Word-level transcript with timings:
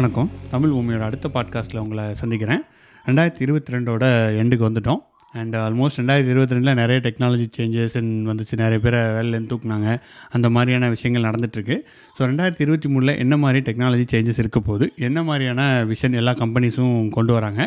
வணக்கம். 0.00 0.30
தமிழ் 0.50 0.70
பூமியோட 0.70 1.00
அடுத்த 1.00 1.30
பாட்காஸ்ட்டில் 1.34 1.78
உங்களை 1.78 2.14
சந்திக்கிறேன். 2.14 2.62
ரெண்டாயிரத்தி 3.06 3.40
இருபத்தி 3.40 3.72
ரெண்டோட 3.72 4.04
எண்டுக்கு 4.40 4.66
வந்துட்டோம். 4.70 5.09
அண்ட் 5.38 5.54
ஆல்மோஸ்ட் 5.64 5.98
ரெண்டாயிரத்தி 6.00 6.32
இருபத்தி 6.34 6.54
ரெண்டில் 6.56 6.78
நிறைய 6.80 6.98
டெக்னாலஜி 7.04 7.46
சேஞ்சஸ் 7.56 7.94
வந்துச்சு. 8.30 8.54
நிறைய 8.62 8.78
பேரை 8.84 9.00
வேலையிலேருந்து 9.16 9.52
தூக்குனாங்க. 9.52 9.90
அந்த 10.36 10.46
மாதிரியான 10.56 10.88
விஷயங்கள் 10.94 11.26
நடந்துகிட்ருக்கு 11.28 11.76
ஸோ 12.16 12.20
ரெண்டாயிரத்தி 12.30 12.64
இருபத்தி 12.66 12.88
மூணில் 12.94 13.18
என்ன 13.24 13.36
மாதிரி 13.44 13.60
டெக்னாலஜி 13.68 14.06
சேஞ்சஸ் 14.14 14.42
இருக்க 14.42 14.60
போகுது? 14.68 14.86
என்ன 15.08 15.22
மாதிரியான 15.28 15.62
விஷன் 15.92 16.18
எல்லா 16.22 16.34
கம்பெனிஸும் 16.42 17.08
கொண்டு 17.16 17.32
வராங்க? 17.38 17.62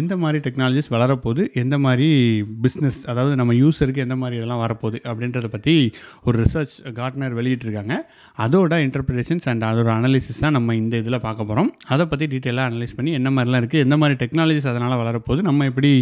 எந்த 0.00 0.14
மாதிரி 0.20 0.38
டெக்னாலஜிஸ் 0.44 0.90
வளரப்போகுது? 0.94 1.42
எந்த 1.62 1.76
மாதிரி 1.84 2.06
பிஸ்னஸ் 2.64 3.00
அதாவது 3.12 3.34
நம்ம 3.40 3.52
யூஸருக்கு 3.62 4.04
எந்த 4.04 4.16
மாதிரி 4.20 4.36
இதெல்லாம் 4.40 4.62
வரப்போகுது? 4.62 4.98
அப்படின்றத 5.10 5.48
பற்றி 5.54 5.74
ஒரு 6.26 6.36
ரிசர்ச் 6.42 6.76
கார்ட்னர் 6.98 7.34
வெளியிட்டிருக்காங்க. 7.38 7.96
அதோட 8.44 8.78
இன்டர்பிரேஷன்ஸ் 8.86 9.46
அண்ட் 9.52 9.66
அதோட 9.70 9.90
அனாலிசிஸ் 9.98 10.42
தான் 10.44 10.56
நம்ம 10.58 10.76
இந்த 10.82 10.94
இதில் 11.02 11.18
பார்க்க 11.26 11.48
போகிறோம் 11.50 11.70
அதை 11.94 12.06
பற்றி 12.12 12.26
டீட்டெயிலாக 12.34 12.70
அனலைஸ் 12.70 12.96
பண்ணி 13.00 13.12
என்ன 13.20 13.30
மாதிரிலாம் 13.36 13.62
இருக்குது 13.64 13.84
எந்த 13.86 13.98
மாதிரி 14.02 14.18
டெக்னாலஜிஸ் 14.24 14.70
அதனால் 14.72 14.98
வளரப்போகுது? 15.02 15.42
நம்ம 15.50 15.66
எப்படி 15.72 15.92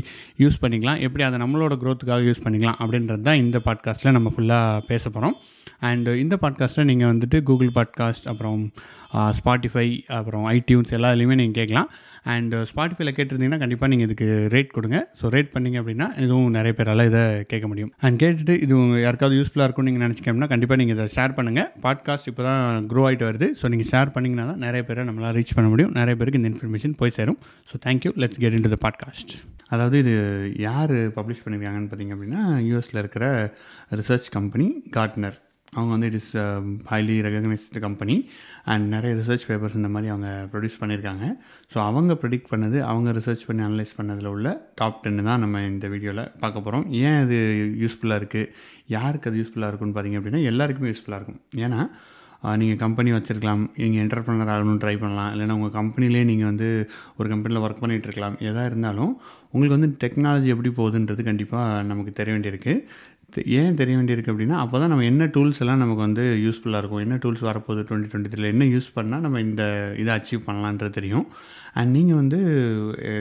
யூஸ் 0.45 0.61
பண்ணிக்கலாம்? 0.65 1.00
எப்படி 1.01 1.25
அதை 1.25 1.39
நம்மளோட 1.41 1.77
க்ரோத்துக்காக 1.83 2.27
யூஸ் 2.29 2.45
பண்ணிக்கலாம் 2.45 2.79
அப்படின்றது 2.79 3.21
தான் 3.21 3.37
இந்த 3.37 3.61
பாட்காஸ்ட்டில் 3.65 4.11
நம்ம 4.11 4.33
ஃபுல்லாக 4.37 4.81
பேச 4.87 5.11
போகிறோம் 5.11 5.37
அண்டு 5.83 6.15
இந்த 6.15 6.39
பாட்காஸ்ட்டை 6.41 6.85
நீங்கள் 6.85 7.11
வந்துட்டு 7.13 7.43
கூகுள் 7.43 7.71
பாட்காஸ்ட் 7.75 8.27
அப்புறம் 8.27 8.73
ஸ்பாட்டிஃபை 9.13 10.07
அப்புறம் 10.09 10.47
ஐடியூன்ஸ் 10.49 10.93
எல்லா 10.93 11.13
இதுலேயுமே 11.13 11.35
நீங்கள் 11.35 11.59
கேட்கலாம். 11.61 11.91
அண்ட் 12.34 12.55
ஸ்பாட்டிஃபைல 12.70 13.10
uh, 13.10 13.15
கேட்டிருந்தீங்கன்னா 13.16 13.60
கண்டிப்பாக 13.62 13.91
நீங்கள் 13.92 14.09
இதுக்கு 14.09 14.27
ரேட் 14.55 14.73
கொடுங்க. 14.77 14.98
ஸோ 15.20 15.30
ரேட் 15.34 15.51
பண்ணிங்க 15.55 15.79
அப்படின்னா 15.83 16.06
இதுவும் 16.24 16.51
நிறைய 16.59 16.74
பேரால் 16.79 17.04
இதை 17.10 17.23
கேட்க 17.52 17.66
முடியும். 17.73 17.93
அண்ட் 18.07 18.18
கேட்டுட்டு 18.23 18.57
இது 18.65 18.74
உங்க 18.80 18.99
யாருக்காவது 19.07 19.38
யூஸ்ஃபுல்லாக 19.40 19.68
இருக்கும்னு 19.68 19.90
நீங்கள் 19.90 20.07
நினச்சிக்கோம்னா 20.07 20.51
கண்டிப்பாக 20.54 20.80
நீங்கள் 20.82 20.99
இதை 20.99 21.07
ஷேர் 21.16 21.37
பண்ணுங்கள் 21.38 21.71
பாட்காஸ்ட் 21.87 22.30
இப்போ 22.32 22.45
தான் 22.51 22.88
க்ரோ 22.93 23.04
ஆகிட்டு 23.09 23.29
வருது. 23.30 23.49
ஸோ 23.60 23.68
நீங்கள் 23.74 23.90
ஷேர் 23.93 24.15
பண்ணிங்கன்னா 24.16 24.46
தான் 24.52 24.62
நிறைய 24.66 24.85
பேரை 24.90 25.04
நம்மளால் 25.10 25.37
ரீச் 25.40 25.57
பண்ண 25.59 25.71
முடியும். 25.74 25.95
நிறைய 26.01 26.16
பேருக்கு 26.21 26.43
இந்த 26.43 26.52
இன்ஃபர்மேஷன் 26.54 26.99
போய் 27.02 27.16
சேரும். 27.21 27.40
So 27.73 27.82
thank you 27.87 28.12
let's 28.24 28.43
get 28.45 28.59
into 28.68 28.73
the 28.77 28.80
podcast 28.87 29.34
அதாவது 29.74 29.96
இது 30.05 30.15
யார் 30.68 30.95
பப்ளிஷ் 31.18 31.45
பண்ணியிருக்காங்கன்னு 31.45 31.90
பார்த்தீங்க 31.90 32.16
அப்படின்னா 32.16 32.43
யூஎஸில் 32.68 33.02
இருக்கிற 33.02 33.27
ரிசர்ச் 34.01 34.29
கம்பெனி 34.38 34.68
கார்ட்னர் 34.96 35.38
அவங்க 35.76 35.90
வந்து 35.95 36.09
it 36.10 36.18
is 36.21 36.30
highly 36.93 37.16
recognised 37.26 37.82
company 37.87 38.16
and 38.73 38.87
நிறைய 38.95 39.13
ரிசர்ச் 39.21 39.46
பேப்பர்ஸ் 39.51 39.79
இந்த 39.80 39.90
மாதிரி 39.95 40.10
அவங்க 40.12 40.30
ப்ரொடியூஸ் 40.52 40.79
பண்ணியிருக்காங்க. 40.82 41.24
ஸோ 41.73 41.79
அவங்க 41.88 42.15
ப்ரெடிக்ட் 42.23 42.51
பண்ணது 42.52 42.79
அவங்க 42.90 43.10
ரிசர்ச் 43.18 43.46
பண்ணி 43.49 43.65
அனலைஸ் 43.68 43.96
பண்ணதில் 43.99 44.30
உள்ள 44.35 44.49
டாப் 44.80 45.02
டென்னு 45.04 45.27
தான் 45.30 45.43
நம்ம 45.45 45.65
இந்த 45.73 45.88
வீடியோவில் 45.95 46.24
பார்க்க 46.45 46.65
போகிறோம் 46.66 46.87
ஏன் 47.02 47.18
அது 47.24 47.38
யூஸ்ஃபுல்லாக 47.82 48.21
இருக்குது 48.23 48.49
யாருக்கு 48.96 49.30
அது 49.32 49.40
யூஸ்ஃபுல்லாக 49.43 49.71
இருக்குன்னு 49.73 49.96
பார்த்தீங்க 49.99 50.21
அப்படின்னா 50.23 50.43
எல்லாருக்குமே 50.52 50.93
யூஸ்ஃபுல்லாக 50.93 51.21
இருக்கும். 51.23 51.43
ஏன்னா 51.66 51.80
நீங்கள் 52.60 52.79
கம்பெனி 52.82 53.10
வச்சுருக்கலாம் 53.15 53.62
நீங்கள் 53.80 54.02
என்டர்பிரனர் 54.02 54.51
ஆகணும்னு 54.52 54.82
ட்ரை 54.82 54.95
பண்ணலாம். 55.02 55.30
இல்லைனா 55.34 55.57
உங்கள் 55.59 55.74
கம்பெனிலே 55.79 56.23
நீங்கள் 56.30 56.49
வந்து 56.51 56.68
ஒரு 57.18 57.29
கம்பெனியில் 57.32 57.62
ஒர்க் 57.65 57.82
பண்ணிகிட்டு 57.82 58.09
இருக்கலாம். 58.09 58.37
எதாக 58.49 58.68
இருந்தாலும் 58.71 59.12
உங்களுக்கு 59.52 59.77
வந்து 59.77 59.90
டெக்னாலஜி 60.02 60.49
எப்படி 60.55 60.71
போகுதுன்றது 60.79 61.23
கண்டிப்பாக 61.29 61.82
நமக்கு 61.90 62.12
தெரிய 62.18 62.34
வேண்டியிருக்கு. 62.37 62.74
ஏன் 63.59 63.75
தெரிய 63.75 63.97
வேண்டியிருக்கு 63.97 64.33
அப்படின்னா 64.33 64.56
அப்போ 64.62 64.78
தான் 64.78 64.89
நம்ம 64.89 65.05
என்ன 65.05 65.27
டூல்ஸ் 65.34 65.61
எல்லாம் 65.62 65.81
நமக்கு 65.83 66.03
வந்து 66.06 66.25
யூஸ்ஃபுல்லாக 66.47 66.81
இருக்கும் 66.83 67.03
என்ன 67.05 67.19
டூல்ஸ் 67.23 67.45
வரப்போகுது 67.49 67.83
டுவெண்ட்டி 67.89 68.11
டுவெண்ட்டி 68.11 68.31
த்ரீல 68.33 68.50
என்ன 68.55 68.65
யூஸ் 68.65 68.89
பண்ணால் 68.97 69.25
நம்ம 69.27 69.41
இந்த 69.41 69.95
இதை 69.99 70.15
அச்சீவ் 70.17 70.47
பண்ணலான்றது 70.47 70.91
தெரியும். 70.91 71.27
அண்ட் 71.75 71.91
நீங்கள் 71.97 72.19
வந்து 72.21 72.39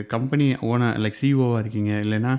கம்பெனி 0.08 0.46
ஓனர் 0.70 0.96
லைக் 1.02 1.18
சிஓவாக 1.20 1.60
இருக்கீங்க 1.62 1.92
இல்லைன்னா 2.04 2.32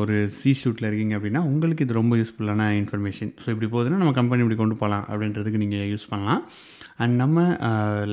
ஒரு 0.00 0.28
சி 0.38 0.52
ஷூட்டில் 0.60 0.88
இருக்கீங்க 0.90 1.16
அப்படின்னா 1.18 1.42
உங்களுக்கு 1.50 1.84
இது 1.84 2.00
ரொம்ப 2.00 2.16
யூஸ்ஃபுல்லான 2.16 2.68
இன்ஃபர்மேஷன் 2.82 3.32
ஸோ 3.44 3.48
இப்படி 3.54 3.68
போகுதுன்னா 3.74 4.00
நம்ம 4.02 4.12
கம்பெனி 4.20 4.42
இப்படி 4.42 4.58
கொண்டு 4.62 4.74
போகலாம் 4.74 5.04
அப்படின்றதுக்கு 5.10 5.62
நீங்கள் 5.64 5.90
யூஸ் 5.92 6.08
பண்ணலாம். 6.08 6.42
அண்ட் 7.02 7.14
நம்ம 7.14 7.42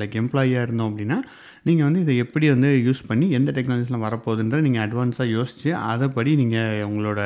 லைக் 0.00 0.14
எம்ப்ளாயியாக 0.22 0.66
இருந்தோம் 0.66 0.90
அப்படின்னா 0.90 1.18
நீங்கள் 1.62 1.86
வந்து 1.86 2.00
இதை 2.00 2.16
எப்படி 2.16 2.46
வந்து 2.48 2.70
யூஸ் 2.86 3.02
பண்ணி 3.06 3.30
எந்த 3.30 3.50
டெக்னாலஜிஸ்லாம் 3.56 4.06
வரப்போகுதுன்ற 4.06 4.60
நீங்கள் 4.60 4.84
அட்வான்ஸாக 4.86 5.28
யோசித்து 5.36 5.70
அதைப்படி 5.90 6.30
நீங்கள் 6.40 6.82
உங்களோட 6.88 7.20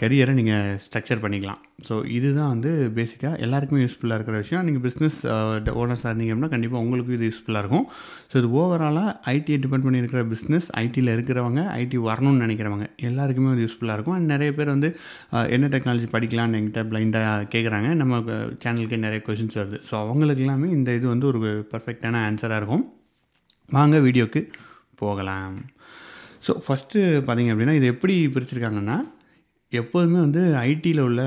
கரியரை 0.00 0.32
நீங்கள் 0.38 0.76
ஸ்ட்ரக்சர் 0.84 1.20
பண்ணிக்கலாம். 1.24 1.60
ஸோ 1.86 1.94
இதுதான் 2.16 2.50
வந்து 2.54 2.70
பேசிக்காக 2.96 3.34
எல்லாருக்குமே 3.44 3.80
யூஸ்ஃபுல்லாக 3.84 4.18
இருக்கிற 4.18 4.36
விஷயம். 4.42 4.64
நீங்கள் 4.66 4.84
பிஸ்னஸ் 4.86 5.18
ஓனர்ஸாக 5.82 6.10
இருந்தீங்க 6.10 6.32
அப்படின்னா 6.34 6.50
கண்டிப்பாக 6.54 6.82
உங்களுக்கும் 6.84 7.16
இது 7.18 7.28
யூஸ்ஃபுல்லாக 7.30 7.62
இருக்கும். 7.64 7.86
ஸோ 8.30 8.34
இது 8.40 8.48
ஓவராலாக 8.60 9.12
ஐடியை 9.34 9.58
டிபெண்ட் 9.64 9.86
பண்ணி 9.86 10.02
இருக்கிற 10.02 10.22
பிஸ்னஸ் 10.32 10.68
ஐடியில் 10.82 11.12
இருக்கிறவங்க 11.16 11.62
ஐடி 11.80 12.00
வரணும்னு 12.08 12.42
நினைக்கிறவங்க 12.46 12.86
எல்லாருக்குமே 13.10 13.52
அது 13.54 13.64
யூஸ்ஃபுல்லாக 13.66 13.96
இருக்கும். 13.98 14.16
அண்ட் 14.18 14.32
நிறைய 14.34 14.52
பேர் 14.58 14.72
வந்து 14.76 14.90
என்ன 15.56 15.70
டெக்னாலஜி 15.76 16.08
படிக்கலாம்னு 16.16 16.58
என்கிட்ட 16.60 16.84
பிளைண்டாக 16.92 17.46
கேட்குறாங்க 17.54 17.90
நம்ம 18.02 18.20
சேனலுக்கே 18.64 19.00
நிறைய 19.06 19.22
கொஷின்ஸ் 19.28 19.58
வருது. 19.62 19.80
ஸோ 19.90 19.94
அவங்களுக்கு 20.04 20.44
எல்லாமே 20.46 20.68
இந்த 20.78 20.90
இது 21.00 21.08
வந்து 21.14 21.28
ஒரு 21.32 21.40
பர்ஃபெக்டான 21.72 22.22
ஆன்சராக 22.28 22.60
இருக்கும். 22.62 22.84
வாங்க 23.78 23.96
வீடியோக்கு 24.06 24.42
போகலாம். 25.02 25.58
ஸோ 26.46 26.52
ஃபஸ்ட்டு 26.66 27.00
பார்த்திங்க 27.26 27.52
அப்படின்னா 27.54 27.74
இது 27.80 27.86
எப்படி 27.94 28.14
பிரிச்சிருக்காங்கன்னா 28.36 28.96
எப்போதுமே 29.80 30.18
வந்து 30.26 30.42
ஐடியில் 30.70 31.00
உள்ள 31.08 31.22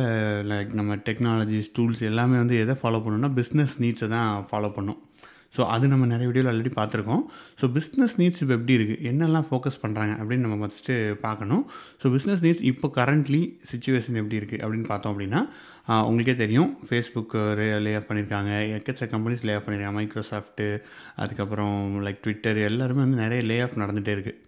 லைக் 0.52 0.72
நம்ம 0.80 0.96
டெக்னாலஜிஸ் 1.08 1.70
டூல்ஸ் 1.78 2.02
எல்லாமே 2.10 2.38
வந்து 2.44 2.56
எதை 2.64 2.76
ஃபாலோ 2.82 3.00
பண்ணணும்னா 3.06 3.32
பிஸ்னஸ் 3.40 3.76
நீட்ஸை 3.84 4.08
தான் 4.16 4.30
ஃபாலோ 4.50 4.70
பண்ணும். 4.78 5.00
ஸோ 5.56 5.64
அது 5.74 5.86
நம்ம 5.92 6.06
நிறைய 6.12 6.28
வீடியோவில் 6.30 6.50
ஆல்ரெடி 6.52 6.72
பார்த்துருக்கோம். 6.80 7.22
ஸோ 7.60 7.66
பிஸ்னஸ் 7.78 8.16
நீட்ஸ் 8.22 8.42
இப்போ 8.44 8.54
எப்படி 8.58 8.74
இருக்குது 8.78 9.04
என்னெல்லாம் 9.12 9.46
ஃபோக்கஸ் 9.50 9.80
பண்ணுறாங்க 9.84 10.14
அப்படின்னு 10.22 10.46
நம்ம 10.48 10.58
ஃபஸ்ட்டு 10.62 10.96
பார்க்கணும். 11.26 11.64
ஸோ 12.02 12.12
பிஸ்னஸ் 12.16 12.44
நீட்ஸ் 12.46 12.64
இப்போ 12.72 12.88
கரண்ட்லி 13.00 13.42
சுச்சுவேஷன் 13.72 14.20
எப்படி 14.22 14.40
இருக்குது 14.42 14.62
அப்படின்னு 14.64 14.88
பார்த்தோம் 14.92 15.14
அப்படின்னா 15.14 15.42
உங்களுக்கே 16.10 16.36
தெரியும். 16.44 16.72
ஃபேஸ்புக் 16.90 17.36
லே 17.86 17.94
ஆஃப் 18.00 18.08
பண்ணியிருக்காங்க 18.10 18.54
எக்கச்ச 18.78 19.08
கம்பெனிஸ் 19.14 19.46
லே 19.50 19.56
ஆஃப் 19.58 19.66
பண்ணியிருக்காங்க 19.68 20.00
மைக்ரோசாஃப்ட்டு 20.02 20.68
அதுக்கப்புறம் 21.24 21.78
லைக் 22.08 22.24
ட்விட்டர் 22.26 22.60
எல்லாருமே 22.72 23.04
வந்து 23.06 23.24
நிறைய 23.26 23.42
லே 23.52 23.58
ஆஃப் 23.68 23.82
நடந்துகிட்டே 23.84 24.16
இருக்குது 24.18 24.40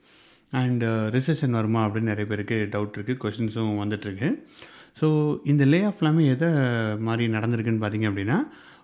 அண்ட் 0.53 0.83
ரிசெஷன் 1.15 1.53
uh, 1.53 1.57
வருமா 1.59 1.81
அப்படின்னு 1.85 2.11
நிறைய 2.13 2.25
பேருக்கு 2.29 2.57
டவுட் 2.73 2.95
இருக்குது 2.97 3.19
கொஷின்ஸும் 3.23 3.73
வந்துட்டுருக்கு. 3.81 4.29
ஸோ 4.99 5.07
இந்த 5.51 5.63
லே 5.71 5.79
ஆஃப் 5.89 5.99
எல்லாமே 6.01 6.23
எதை 6.33 6.49
மாதிரி 7.07 7.23
நடந்திருக்குன்னு 7.35 7.83
பார்த்தீங்க 7.83 8.07
அப்படின்னா 8.11 8.37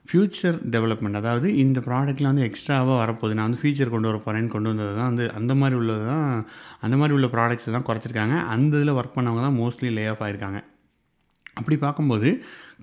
ஃப்யூச்சர் 0.09 0.57
டெவலப்மெண்ட் 0.74 1.19
அதாவது 1.22 1.47
இந்த 1.63 1.79
ப்ராடக்ட்லாம் 1.88 2.34
வந்து 2.34 2.47
எக்ஸ்ட்ராவாக 2.50 2.97
வரப்போகுது. 3.03 3.38
நான் 3.38 3.47
வந்து 3.47 3.62
ஃபீச்சர் 3.62 3.94
கொண்டு 3.94 4.09
வர 4.09 4.18
போகிறேன்னு 4.25 4.53
கொண்டு 4.56 4.72
வந்தது 4.72 4.94
தான் 5.00 5.09
வந்து 5.12 5.25
அந்த 5.40 5.53
மாதிரி 5.62 5.78
உள்ளது 5.81 6.03
தான் 6.12 6.28
அந்த 6.85 6.96
மாதிரி 7.01 7.16
உள்ள 7.18 7.28
ப்ராடக்ட்ஸ் 7.35 7.75
தான் 7.78 7.88
குறைச்சிருக்காங்க. 7.90 8.38
அந்த 8.56 8.74
இதில் 8.80 8.97
ஒர்க் 9.00 9.18
பண்ணவங்க 9.18 9.44
தான் 9.47 9.57
மோஸ்ட்லி 9.62 9.91
லே 9.97 10.06
ஆஃப் 10.13 10.24
ஆகிருக்காங்க 10.28 10.62
அப்படி 11.59 11.75
பார்க்கும்போது 11.85 12.30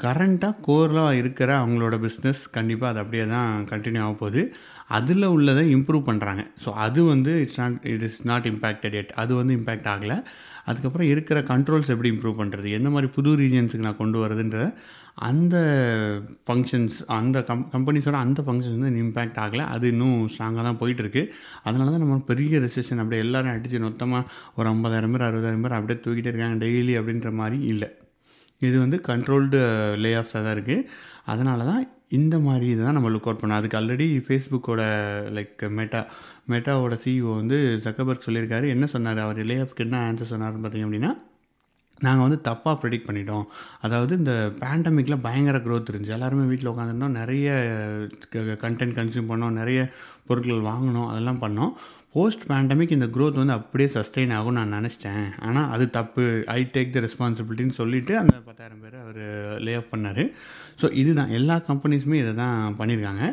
கரண்ட்டாக 0.05 0.61
கோரில் 0.66 1.16
இருக்கிற 1.21 1.50
அவங்களோட 1.62 1.97
பிஸ்னஸ் 2.05 2.43
கண்டிப்பாக 2.56 2.93
அது 2.93 3.00
அப்படியே 3.03 3.25
தான் 3.34 3.66
கண்டினியூ 3.72 4.03
ஆக 4.05 4.15
போகுது. 4.22 4.43
அதில் 4.99 5.27
உள்ளதை 5.34 5.65
இம்ப்ரூவ் 5.77 6.05
பண்ணுறாங்க 6.11 6.43
ஸோ 6.62 6.69
அது 6.84 7.00
வந்து 7.12 7.33
it's 7.43 7.59
not 7.62 7.77
it 7.93 8.06
is 8.09 8.21
not 8.31 8.47
impacted 8.53 8.97
yet 9.00 9.12
அது 9.22 9.33
வந்து 9.41 9.53
இம்பேக்ட் 9.59 9.91
ஆகலை. 9.93 10.16
அதுக்கப்புறம் 10.71 11.10
இருக்கிற 11.12 11.39
கண்ட்ரோல்ஸ் 11.53 11.93
எப்படி 11.94 12.10
இம்ப்ரூவ் 12.15 12.41
பண்ணுறது 12.41 12.71
எந்த 12.78 12.89
மாதிரி 12.94 13.09
புது 13.19 13.31
ரீஜன்ஸுக்கு 13.43 13.87
நான் 13.89 14.00
கொண்டு 14.03 14.19
வரதுன்ற 14.25 14.59
அந்த 15.28 15.56
ஃபங்க்ஷன்ஸ் 16.49 16.99
அந்த 17.21 17.39
கம் 17.49 17.65
கம்பெனிஸோட 17.72 18.16
அந்த 18.25 18.41
ஃபங்க்ஷன்ஸ் 18.44 18.77
வந்து 18.78 19.03
இம்பேக்ட் 19.06 19.41
ஆகலை. 19.44 19.65
அது 19.75 19.84
இன்னும் 19.93 20.19
ஸ்ட்ராங்காக 20.33 20.65
தான் 20.69 20.81
போயிட்டுருக்கு. 20.83 21.22
அதனால 21.66 21.91
தான் 21.94 22.05
நம்ம 22.05 22.21
பெரிய 22.31 22.60
ரெசிஷன் 22.66 23.03
அப்படியே 23.05 23.25
எல்லோரும் 23.27 23.55
அடித்து 23.55 23.81
மொத்தமாக 23.89 24.31
ஒரு 24.59 24.69
ஐம்பதாயிரம் 24.75 25.15
பேர் 25.16 25.27
அறுபதாயிரம் 25.28 25.65
பேர் 25.66 25.78
அப்படியே 25.78 26.00
தூக்கிட்டே 26.06 26.33
இருக்காங்க 26.33 26.59
டெய்லி 26.65 26.94
அப்படின்ற 27.00 27.33
மாதிரி 27.41 27.59
இல்லை. 27.75 27.91
இது 28.60 28.76
வந்து 28.84 28.98
கண்ட்ரோல்டு 29.09 29.60
லே 30.04 30.12
ஆஃப்ஸாக 30.21 30.43
தான் 30.47 30.54
இருக்குது 30.56 30.87
அதனால 31.32 31.65
தான் 31.71 31.82
இந்த 32.19 32.37
மாதிரி 32.47 32.69
தான் 32.82 32.97
நம்ம 32.97 33.10
லுக் 33.15 33.28
அவுட் 33.28 33.41
பண்ணோம். 33.41 33.60
அதுக்கு 33.60 33.78
ஆல்ரெடி 33.81 34.06
ஃபேஸ்புக்கோட 34.26 34.82
லைக் 35.37 35.62
மெட்டா 35.78 36.00
மெட்டாவோட 36.53 36.94
சிஇஓ 37.04 37.32
வந்து 37.41 37.59
ஜக்கபர்க் 37.84 38.26
சொல்லியிருக்காரு. 38.28 38.69
என்ன 38.76 38.87
சொன்னார்? 38.94 39.21
அவர் 39.27 39.42
லே 39.51 39.57
ஆஃப்க்கு 39.65 39.84
என்ன 39.86 39.98
ஆன்சர் 40.07 40.33
சொன்னார்னு 40.33 40.65
பார்த்தீங்க 40.65 40.89
அப்படின்னா 40.89 41.12
நாங்கள் 42.07 42.27
வந்து 42.27 42.39
தப்பாக 42.48 42.77
ப்ரெடிக்ட் 42.83 43.09
பண்ணிட்டோம். 43.09 43.47
அதாவது 43.86 44.12
இந்த 44.21 44.34
பேண்டமிக்கில் 44.60 45.22
பயங்கர 45.27 45.57
க்ரோத் 45.65 45.91
இருந்துச்சு. 45.92 46.16
எல்லாருமே 46.18 46.45
வீட்டில் 46.51 46.71
உட்காந்துருந்தோம் 46.72 47.18
நிறைய 47.21 47.48
கண்டென்ட் 48.65 48.97
கன்சியூம் 48.98 49.30
பண்ணோம். 49.33 49.59
நிறைய 49.60 49.80
பொருட்கள் 50.28 50.68
வாங்கினோம். 50.71 51.09
அதெல்லாம் 51.12 51.42
பண்ணோம். 51.42 51.72
போஸ்ட் 52.15 52.45
பேண்டமிக் 52.51 52.95
இந்த 52.95 53.07
க்ரோத் 53.15 53.41
வந்து 53.41 53.54
அப்படியே 53.57 53.89
சஸ்டெயின் 53.97 54.33
ஆகும் 54.36 54.57
நான் 54.59 54.72
நினச்சிட்டேன். 54.77 55.27
ஆனால் 55.48 55.68
அது 55.74 55.84
தப்பு. 55.97 56.24
ஐ 56.57 56.60
டேக் 56.77 56.95
த 56.97 57.01
ரெஸ்பான்சிபிலிட்டின்னு 57.04 57.77
சொல்லிவிட்டு 57.78 58.15
அந்த 58.21 58.34
பத்தாயிரம் 58.48 58.80
பேர் 58.84 58.97
அவர் 59.03 59.21
லே 59.66 59.72
ஆஃப் 59.80 59.92
பண்ணார். 59.92 60.22
ஸோ 60.80 60.89
இதுதான். 61.03 61.30
எல்லா 61.39 61.57
கம்பெனிஸுமே 61.71 62.18
இதை 62.22 62.33
தான் 62.42 62.77
பண்ணியிருக்காங்க 62.80 63.24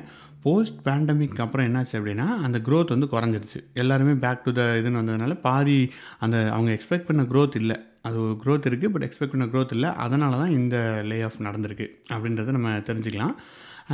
போஸ்ட் 0.43 0.77
பேண்டமிக் 0.87 1.39
அப்புறம் 1.45 1.67
என்னாச்சு 1.67 1.95
அப்படின்னா 1.99 2.27
அந்த 2.45 2.57
க்ரோத் 2.67 2.93
வந்து 2.95 3.07
குறைஞ்சிருச்சு. 3.13 3.59
எல்லாருமே 3.83 4.13
பேக் 4.25 4.43
டு 4.47 4.51
த 4.59 4.65
இதுன்னு 4.81 4.99
வந்ததுனால 5.01 5.35
பாதி 5.47 5.79
அந்த 6.25 6.37
அவங்க 6.55 6.71
எக்ஸ்பெக்ட் 6.77 7.09
பண்ண 7.09 7.23
க்ரோத் 7.31 7.57
இல்லை. 7.61 7.77
அது 8.07 8.17
ஒரு 8.25 8.35
க்ரோத் 8.43 8.67
இருக்குது 8.69 8.91
பட் 8.95 9.05
எக்ஸ்பெக்ட் 9.07 9.33
பண்ண 9.35 9.47
க்ரோத் 9.53 9.73
இல்லை. 9.77 9.89
அதனால 10.05 10.37
தான் 10.43 10.53
இந்த 10.59 10.75
லே 11.11 11.17
ஆஃப் 11.29 11.41
நடந்திருக்கு 11.47 11.87
அப்படின்றத 12.15 12.55
நம்ம 12.57 12.75
தெரிஞ்சுக்கலாம். 12.89 13.33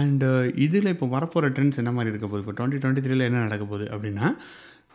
அண்டு 0.01 0.27
இதில் 0.65 0.91
இப்போ 0.93 1.07
வரப்போகிற 1.15 1.49
ட்ரெண்ட்ஸ் 1.55 1.79
என்ன 1.81 1.91
மாதிரி 1.95 2.11
இருக்க 2.11 2.27
போகுது? 2.27 2.43
இப்போ 2.43 2.53
டுவெண்ட்டி 2.59 2.79
டுவெண்ட்டி 2.83 3.03
த்ரீல 3.05 3.27
என்ன 3.29 3.41
நடக்க 3.47 3.65
போகுது 3.71 3.85
அப்படின்னா 3.93 4.27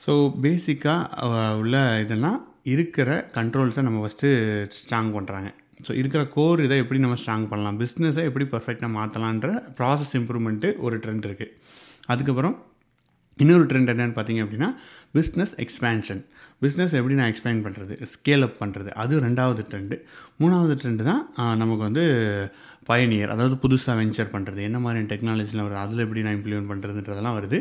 ஸோ 0.03 0.13
பேசிக்காக 0.43 1.29
உள்ள 1.55 1.77
இதெல்லாம் 2.01 2.39
இருக்கிற 2.65 3.11
கண்ட்ரோல்ஸை 3.35 3.83
நம்ம 3.83 4.01
ஃபஸ்ட்டு 4.03 4.31
ஸ்ட்ராங் 4.79 5.11
பண்ணுறாங்க 5.15 5.49
ஸோ 5.87 5.93
இருக்கிற 5.93 6.27
கோர் 6.29 6.61
இதை 6.61 6.77
எப்படி 6.79 7.01
நம்ம 7.01 7.17
ஸ்ட்ராங் 7.23 7.49
பண்ணலாம்? 7.49 7.81
பிஸ்னஸை 7.81 8.23
எப்படி 8.25 8.45
பர்ஃபெக்டாக 8.45 8.93
மாற்றலான்ற 8.95 9.49
ப்ராசஸ் 9.79 10.15
இம்ப்ரூவ்மெண்ட்டு 10.17 10.79
ஒரு 10.79 10.97
ட்ரெண்ட் 10.97 11.27
இருக்குது 11.27 11.53
அதுக்கப்புறம் 12.07 12.57
இன்னொரு 13.39 13.65
ட்ரெண்ட் 13.65 13.91
என்னென்னு 13.91 14.15
பார்த்தீங்க 14.15 14.45
அப்படின்னா 14.45 14.69
பிஸ்னஸ் 15.15 15.53
எக்ஸ்பேன்ஷன் 15.59 16.23
பிஸ்னஸ் 16.63 16.95
எப்படி 16.95 17.15
நான் 17.15 17.31
எக்ஸ்பேண்ட் 17.33 17.65
பண்ணுறது 17.67 17.95
ஸ்கேல் 18.15 18.43
அப் 18.43 18.59
பண்ணுறது 18.61 18.91
அது 18.95 19.21
ரெண்டாவது 19.21 19.63
ட்ரெண்டு 19.71 19.97
மூணாவது 20.41 20.75
ட்ரெண்டு 20.75 21.03
தான் 21.03 21.23
நமக்கு 21.57 21.83
வந்து 21.83 22.05
பயனியர் 22.91 23.33
அதாவது 23.35 23.57
புதுசாக 23.63 23.95
வெஞ்சர் 24.01 24.31
பண்ணுறது 24.35 24.61
என்ன 24.69 24.79
மாதிரியான 24.85 25.09
டெக்னாலஜிலாம் 25.13 25.67
வருது 25.67 25.81
அதில் 25.85 26.03
எப்படி 26.05 26.21
நான் 26.27 26.37
இம்ப்ளிமெண்ட் 26.39 26.71
பண்ணுறதுன்றதெல்லாம் 26.73 27.37
வருது. 27.39 27.59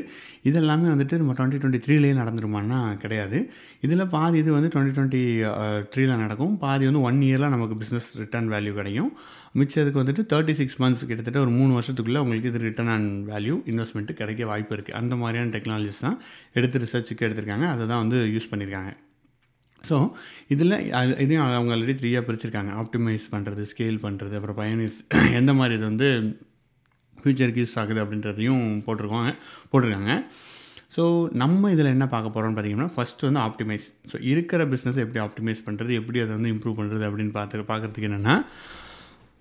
இது 0.49 0.57
எல்லாமே 0.61 0.87
வந்துட்டு 0.93 1.19
நம்ம 1.21 1.33
டுவெண்ட்டி 1.39 1.59
டுவெண்ட்டி 1.61 1.81
த்ரீலேயே 1.85 2.15
நடந்துருமான்னா 2.21 2.79
கிடையாது. 3.03 3.39
இதில் 3.87 4.05
பாதி 4.15 4.37
இது 4.43 4.51
வந்து 4.57 4.71
டுவெண்ட்டி 4.75 4.93
டுவெண்ட்டி 4.97 5.23
த்ரீல 5.95 6.15
நடக்கும். 6.23 6.53
பாதி 6.65 6.85
வந்து 6.89 7.03
ஒன் 7.09 7.19
இயரில் 7.29 7.53
நமக்கு 7.55 7.77
பிஸ்னஸ் 7.81 8.09
ரிட்டர்ன் 8.21 8.51
வேல்யூ 8.53 8.73
கிடைக்கும் 8.79 9.11
மிச்சதுக்கு 9.59 10.01
வந்துட்டு 10.01 10.23
தேர்ட்டி 10.31 10.53
சிக்ஸ் 10.59 10.79
மந்த்ஸ் 10.83 11.07
கிட்டத்தட்ட 11.09 11.39
ஒரு 11.45 11.51
மூணு 11.59 11.71
வருஷத்துக்குள்ளே 11.77 12.21
உங்களுக்கு 12.25 12.51
இது 12.51 12.61
ரிட்டர்ன் 12.67 12.93
அண்ட் 12.95 13.11
வேல்யூ 13.31 13.57
இன்வெஸ்ட்மெண்ட்டு 13.73 14.19
கிடைக்க 14.21 14.49
வாய்ப்பு 14.51 14.75
இருக்குது 14.77 14.97
அந்த 15.01 15.15
மாதிரியான 15.23 15.51
டெக்னாலஜிஸ் 15.57 16.03
தான் 16.05 16.17
எடுத்து 16.59 16.83
ரிசர்ச்சுக்கு 16.85 17.27
எடுத்திருக்காங்க. 17.27 17.67
அதை 17.75 17.83
தான் 17.91 18.01
வந்து 18.03 18.19
யூஸ் 18.35 18.49
பண்ணியிருக்காங்க 18.53 18.93
ஸோ 19.83 19.97
இதில் 20.53 20.75
இதையும் 21.23 21.43
அவங்க 21.43 21.73
ஆல்ரெடி 21.75 21.95
த்ரீயாக 22.01 22.23
பிரிச்சிருக்காங்க. 22.27 22.71
ஆப்டிமைஸ் 22.81 23.25
பண்ணுறது 23.33 23.63
ஸ்கேல் 23.71 23.99
பண்ணுறது 24.05 24.35
அப்புறம் 24.39 24.59
பயனிஸ் 24.61 24.99
எந்த 25.39 25.53
மாதிரி 25.53 25.75
இது 25.79 25.85
வந்து 25.91 26.09
ஃப்யூச்சருக்கு 27.17 27.63
யூஸ் 27.63 27.77
ஆகுது 27.81 28.01
அப்படின்றதையும் 28.03 28.65
போட்டிருக்கோம் 28.85 29.29
போட்டிருக்காங்க. 29.71 30.13
ஸோ 30.95 31.03
நம்ம 31.41 31.71
இதில் 31.73 31.93
என்ன 31.95 32.05
பார்க்க 32.13 32.33
போகிறோம்னு 32.35 32.55
பார்த்தீங்கன்னா 32.57 32.89
ஃபஸ்ட்டு 32.95 33.27
வந்து 33.27 33.41
ஆப்டிமைஸ் 33.47 33.87
ஸோ 34.11 34.17
இருக்கிற 34.31 34.61
பிஸ்னஸை 34.73 35.01
எப்படி 35.05 35.19
ஆப்டிமைஸ் 35.25 35.65
பண்ணுறது 35.67 35.93
எப்படி 36.01 36.19
அதை 36.23 36.31
வந்து 36.37 36.51
இம்ப்ரூவ் 36.53 36.77
பண்ணுறது 36.79 37.05
அப்படின்னு 37.09 37.33
பார்த்து 37.39 37.65
பார்க்குறதுக்கு 37.71 38.09
என்னென்னா 38.09 38.35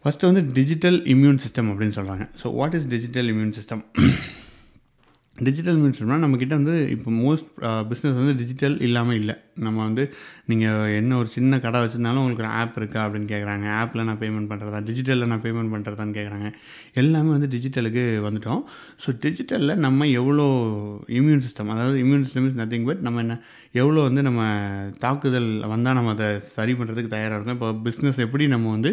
ஃபஸ்ட்டு 0.04 0.28
வந்து 0.30 0.42
டிஜிட்டல் 0.52 0.98
இம்யூன் 1.12 1.40
சிஸ்டம் 1.44 1.70
அப்படின்னு 1.70 1.96
சொல்கிறாங்க 1.98 2.24
so 2.42 2.48
what 2.52 2.76
is 2.78 2.88
digital 2.94 3.30
immune 3.32 3.54
system 3.56 3.82
digital 5.44 5.76
immune 5.78 6.22
நம்மக்கிட்ட 6.24 6.54
வந்து 6.58 6.74
இப்போ 6.94 7.10
மோஸ்ட் 7.22 7.48
பிஸ்னஸ் 7.88 8.18
வந்து 8.20 8.34
டிஜிட்டல் 8.40 8.76
இல்லாமல் 8.86 9.18
இல்லை. 9.20 9.34
நம்ம 9.66 9.78
வந்து 9.84 10.04
நீங்கள் 10.50 10.92
என்ன 11.00 11.16
ஒரு 11.16 11.28
சின்ன 11.34 11.58
கடை 11.64 11.78
வச்சுருந்தாலும் 11.82 12.20
உங்களுக்கு 12.22 12.44
ஒரு 12.44 12.52
ஆப் 12.60 12.76
இருக்கா 12.80 13.00
அப்படின்னு 13.06 13.28
கேட்குறாங்க 13.32 13.66
ஆப்பில் 13.80 14.04
நான் 14.08 14.20
பேமெண்ட் 14.22 14.50
பண்ணுறதா 14.50 14.80
டிஜிட்டலில் 14.88 15.30
நான் 15.32 15.42
பேமெண்ட் 15.46 15.72
பண்ணுறதான்னு 15.74 16.16
கேட்குறாங்க 16.18 16.48
எல்லாமே 17.02 17.30
வந்து 17.36 17.50
டிஜிட்டலுக்கு 17.54 18.04
வந்துட்டோம். 18.26 18.62
ஸோ 19.04 19.16
டிஜிட்டலில் 19.24 19.82
நம்ம 19.86 20.08
எவ்வளோ 20.20 20.46
இம்யூன் 21.18 21.44
சிஸ்டம் 21.46 21.72
அதாவது 21.74 21.98
immune 22.04 22.24
system 22.28 22.48
is 22.50 22.60
nothing 22.62 22.88
but 22.90 23.04
நம்ம 23.08 23.20
என்ன 23.26 23.36
எவ்வளோ 23.82 24.00
வந்து 24.08 24.22
நம்ம 24.22 24.42
தாக்குதல் 25.04 25.50
வந்தால் 25.74 25.98
நம்ம 26.00 26.14
அதை 26.16 26.30
சரி 26.56 26.72
பண்ணுறதுக்கு 26.72 27.14
தயாராக 27.16 27.38
இருக்கும். 27.38 27.58
இப்போ 27.58 27.90
பிஸ்னஸ் 27.90 28.24
எப்படி 28.26 28.46
நம்ம 28.46 28.70
வந்து 28.70 28.92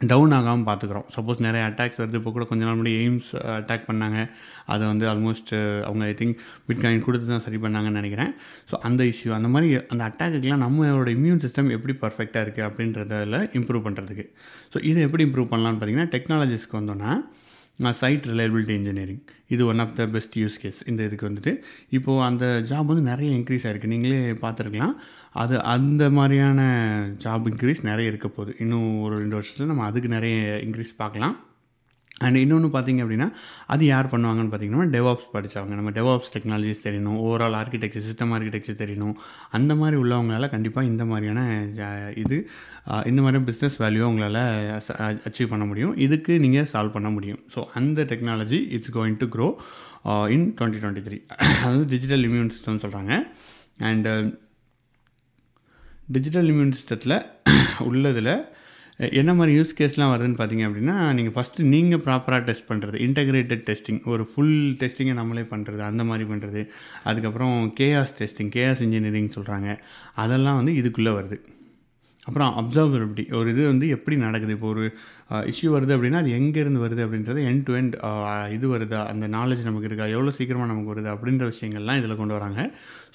டவுன் 0.00 0.32
ஆகாமல் 0.36 0.66
பார்த்துக்குறோம் 0.68 1.04
சப்போஸ் 1.14 1.38
நிறைய 1.44 1.62
அட்டாக்ஸ் 1.68 2.00
வருது. 2.00 2.18
இப்போ 2.20 2.30
கூட 2.32 2.44
கொஞ்ச 2.48 2.62
நாள் 2.64 2.76
முன்னாடி 2.78 2.96
எய்ம்ஸ் 3.02 3.30
அட்டாக் 3.58 3.84
uh, 3.84 3.88
பண்ணாங்க. 3.90 4.18
அதை 4.72 4.84
வந்து 4.86 5.04
ஆல்மோஸ்ட் 5.12 5.52
uh, 5.54 5.78
அவங்க 5.86 6.04
ஐ 6.04 6.14
திங்க் 6.18 6.36
பிட்காயின் 6.68 7.04
கொடுத்து 7.06 7.26
தான் 7.30 7.44
சரி 7.46 7.58
பண்ணாங்கன்னு 7.64 8.00
நினைக்கிறேன். 8.00 8.32
ஸோ 8.70 8.74
அந்த 8.88 9.04
இஷ்யூ 9.12 9.30
அந்த 9.38 9.50
மாதிரி 9.54 9.70
அந்த 9.92 10.02
அட்டாக்குக்கெலாம் 10.08 10.64
நம்மளோட 10.66 11.08
இம்யூன் 11.18 11.42
சிஸ்டம் 11.44 11.72
எப்படி 11.76 11.94
பர்ஃபெக்டாக 12.04 12.44
இருக்குது 12.46 12.66
அப்படின்றதில் 12.68 13.38
இம்ப்ரூவ் 13.60 13.86
பண்ணுறதுக்கு 13.86 14.26
ஸோ 14.74 14.84
இதை 14.90 15.00
எப்படி 15.08 15.24
இம்ப்ரூவ் 15.28 15.50
பண்ணலாம்னு 15.54 15.80
பார்த்தீங்கன்னா 15.80 16.12
டெக்னாலஜிஸ்க்கு 16.16 16.80
வந்தோன்னா 16.80 17.12
சைட் 17.92 18.24
ரிலையபிலிட்டி 18.24 18.68
இன்ஜினியரிங் 18.68 19.22
இது 19.48 19.66
one 19.66 19.78
of 19.78 19.96
the 19.96 20.06
best 20.06 20.38
use 20.38 20.60
case 20.60 20.88
இந்த 20.88 21.02
இதுக்கு 21.02 21.28
வந்துட்டு. 21.28 21.56
இப்போது 21.90 22.22
அந்த 22.22 22.64
ஜாப் 22.68 22.84
வந்து 22.84 23.02
நிறைய 23.02 23.36
இன்க்ரீஸ் 23.36 23.66
ஆகிருக்கு 23.68 23.86
நீங்களே 23.86 24.32
பார்த்துருக்கலாம். 24.32 24.94
அது 25.32 25.62
அந்த 25.62 26.10
மாதிரியான 26.10 26.60
ஜாப் 27.24 27.46
இன்க்ரீஸ் 27.52 27.82
நிறைய 27.82 28.08
இருக்க 28.08 28.28
போகுது. 28.28 28.56
இன்னும் 28.58 29.00
ஒரு 29.00 29.16
ரெண்டு 29.16 29.34
வருஷத்தில் 29.34 29.66
நம்ம 29.66 29.84
அதுக்கு 29.84 30.08
நிறைய 30.08 30.60
இன்க்ரீஸ் 30.64 30.94
பார்க்கலாம். 30.96 31.36
அண்ட் 32.20 32.36
இன்னொன்று 32.36 32.68
பார்த்தீங்க 32.68 33.00
அப்படின்னா 33.04 33.26
அது 33.66 33.84
யார் 33.86 34.06
பண்ணுவாங்கன்னு 34.06 34.50
பார்த்தீங்கன்னா 34.52 34.86
டெவாப்ஸ் 34.92 35.26
படித்தவங்க 35.32 35.74
நம்ம 35.78 35.90
டெவாப்ஸ் 35.90 36.30
டெக்னாலஜிஸ் 36.34 36.84
தெரியணும் 36.84 37.18
ஓவரால் 37.24 37.56
ஆர்கிடெக்சர் 37.58 38.06
சிஸ்டம் 38.06 38.32
ஆர்கிடெக்சர் 38.36 38.78
தெரியணும். 38.82 39.12
அந்த 39.50 39.74
மாதிரி 39.74 40.02
உள்ளவங்களால 40.02 40.48
கண்டிப்பாக 40.50 40.86
இந்த 40.86 41.04
மாதிரியான 41.04 41.40
ஜா- 41.78 41.90
இது 42.16 42.36
இந்த 43.04 43.22
மாதிரி 43.22 43.42
பிஸ்னஸ் 43.44 43.76
வேல்யூ 43.78 44.00
உங்களால் 44.02 44.40
அச்சீவ் 45.24 45.46
பண்ண 45.46 45.64
முடியும். 45.64 45.96
இதுக்கு 45.98 46.40
நீங்கள் 46.40 46.70
சால்வ் 46.72 46.90
பண்ண 46.90 47.10
முடியும். 47.10 47.42
ஸோ 47.54 47.62
அந்த 47.74 48.04
technology 48.04 48.60
it's 48.70 48.96
going 48.98 49.16
to 49.16 49.26
grow 49.26 49.48
in 50.28 50.54
twenty 50.58 50.80
twenty 50.82 51.04
three 51.06 51.18
அதாவது 51.56 51.86
டிஜிட்டல் 51.86 52.24
இம்யூன் 52.28 52.52
சிஸ்டம்னு 52.54 52.82
சொல்கிறாங்க 52.82 53.12
அண்டு 53.82 54.12
டிஜிட்டல் 56.08 56.48
இம்யூன் 56.48 56.76
சிஸ்டத்தில் 56.78 57.16
உள்ளதில் 57.84 58.34
என்ன 59.00 59.34
மாதிரி 59.34 59.52
யூஸ் 59.58 59.74
கேஸ்லாம் 59.78 60.10
வருதுன்னு 60.12 60.38
பார்த்தீங்க 60.38 60.64
அப்படின்னா 60.68 60.94
நீங்கள் 61.12 61.34
ஃபஸ்ட்டு 61.34 61.66
நீங்கள் 61.72 62.00
ப்ராப்பராக 62.00 62.44
டெஸ்ட் 62.44 62.68
பண்ணுறது 62.70 62.96
இன்டகிரேட்டட் 63.06 63.64
டெஸ்டிங் 63.66 64.00
ஒரு 64.04 64.28
ஃபுல் 64.30 64.76
டெஸ்டிங்கை 64.80 65.14
நம்மளே 65.14 65.42
பண்ணுறது 65.42 65.80
அந்த 65.80 66.04
மாதிரி 66.04 66.26
பண்ணுறது 66.30 66.62
அதுக்கப்புறம் 67.04 67.74
கேஆஸ் 67.80 68.16
டெஸ்டிங் 68.20 68.52
கேஆஸ் 68.56 68.82
இன்ஜினியரிங் 68.86 69.34
சொல்கிறாங்க 69.36 69.68
அதெல்லாம் 70.14 70.56
வந்து 70.56 70.72
இதுக்குள்ளே 70.72 71.12
வருது. 71.18 71.38
அப்புறம் 72.28 72.52
அப்சர்வபிலிட்டி 72.60 73.24
ஒரு 73.38 73.48
இது 73.54 73.62
வந்து 73.72 73.86
எப்படி 73.96 74.16
நடக்குது? 74.24 74.54
இப்போ 74.56 74.68
ஒரு 74.74 74.84
இஷ்யூ 75.50 75.68
வருது 75.74 75.92
அப்படின்னா 75.96 76.20
அது 76.22 76.30
எங்கேருந்து 76.38 76.80
வருது 76.84 77.02
அப்படின்றது 77.06 77.40
எண்ட் 77.50 77.64
டு 77.68 77.74
எண்ட் 77.80 77.94
இது 78.56 78.66
வருதா? 78.74 79.00
அந்த 79.12 79.26
நாலேஜ் 79.36 79.62
நமக்கு 79.68 79.88
இருக்கா? 79.90 80.06
எவ்வளோ 80.16 80.32
சீக்கிரமாக 80.38 80.68
நமக்கு 80.72 80.92
வருது? 80.92 81.08
அப்படின்ற 81.14 81.46
விஷயங்கள்லாம் 81.52 82.00
இதில் 82.02 82.18
கொண்டு 82.22 82.36
வராங்க. 82.38 82.60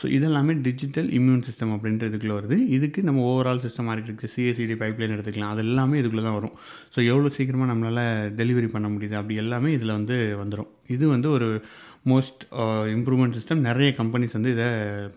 ஸோ 0.02 0.08
இதெல்லாமே 0.18 0.54
டிஜிட்டல் 0.68 1.10
இம்யூன் 1.18 1.44
சிஸ்டம் 1.48 1.74
அப்படின்ற 1.76 2.04
இதுக்குள்ளே 2.12 2.38
வருது. 2.40 2.58
இதுக்கு 2.78 3.00
நம்ம 3.10 3.26
ஓவரால் 3.32 3.64
சிஸ்டம் 3.66 3.94
இருக்குது 3.96 4.32
சிஎஸ்சிடி 4.36 4.78
பைப்லைன் 4.84 5.16
எடுத்துக்கலாம். 5.16 5.54
அது 5.56 5.64
எல்லாமே 5.68 6.00
இதுக்குள்ளே 6.02 6.26
தான் 6.30 6.38
வரும். 6.40 6.56
ஸோ 6.96 7.00
எவ்வளோ 7.12 7.32
சீக்கிரமாக 7.38 7.70
நம்மளால் 7.74 8.04
டெலிவரி 8.42 8.70
பண்ண 8.76 8.90
முடியுது? 8.96 9.18
அப்படி 9.22 9.38
எல்லாமே 9.46 9.72
இதில் 9.78 9.98
வந்து 10.00 10.18
வந்துடும் 10.44 10.72
இது 10.96 11.06
வந்து 11.16 11.28
ஒரு 11.38 11.48
மோஸ்ட் 12.12 12.44
இம்ப்ரூவ்மெண்ட் 12.96 13.36
சிஸ்டம் 13.38 13.66
நிறைய 13.68 13.90
கம்பெனிஸ் 14.00 14.36
வந்து 14.38 14.52
இதை 14.56 14.70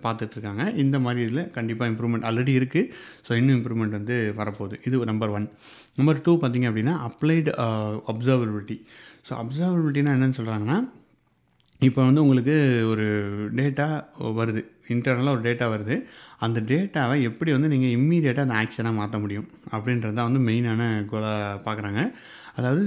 பார்த்துட்ருக்காங்க. 0.02 0.64
இந்த 0.82 0.96
மாதிரி 1.04 1.22
இதில் 1.26 1.50
கண்டிப்பாக 1.56 1.90
இம்ப்ரூவ்மெண்ட் 1.92 2.26
ஆல்ரெடி 2.30 2.54
இருக்குது 2.60 2.90
ஸோ 3.26 3.32
இன்னும் 3.40 3.56
இம்ப்ரூவ்மெண்ட் 3.58 3.96
வந்து 3.98 4.16
வரப்போகுது. 4.40 4.78
இது 4.88 5.04
நம்பர் 5.12 5.32
ஒன் 5.38 5.46
நம்பர் 6.00 6.24
டூ 6.26 6.34
பார்த்திங்க 6.42 6.68
அப்படின்னா 6.70 6.96
அப்ளைடு 7.08 7.50
அப்சர்வபிலிட்டி 8.12 8.76
ஸோ 9.28 9.32
அப்சர்வபிலிட்டினா 9.42 10.14
என்னென்னு 10.16 10.38
சொல்கிறாங்கன்னா 10.40 10.78
இப்போ 11.80 12.00
வந்து 12.08 12.22
உங்களுக்கு 12.24 12.54
ஒரு 12.90 13.06
டேட்டா 13.58 13.86
வருது. 14.38 14.60
இன்டர்னலாக 14.94 15.36
ஒரு 15.36 15.42
டேட்டா 15.46 15.66
வருது. 15.72 15.96
அந்த 16.44 16.58
டேட்டாவை 16.70 17.16
எப்படி 17.28 17.50
வந்து 17.56 17.68
நீங்கள் 17.72 17.94
இம்மீடியட்டாக 17.96 18.46
அந்த 18.46 18.56
ஆக்ஷனாக 18.62 18.98
மாற்ற 19.00 19.18
முடியும்? 19.24 19.46
அப்படின்றது 19.74 20.16
தான் 20.18 20.28
வந்து 20.28 20.42
மெயினான 20.48 20.88
கோலாக 21.10 21.60
பார்க்குறாங்க. 21.66 22.02
அதாவது 22.54 22.82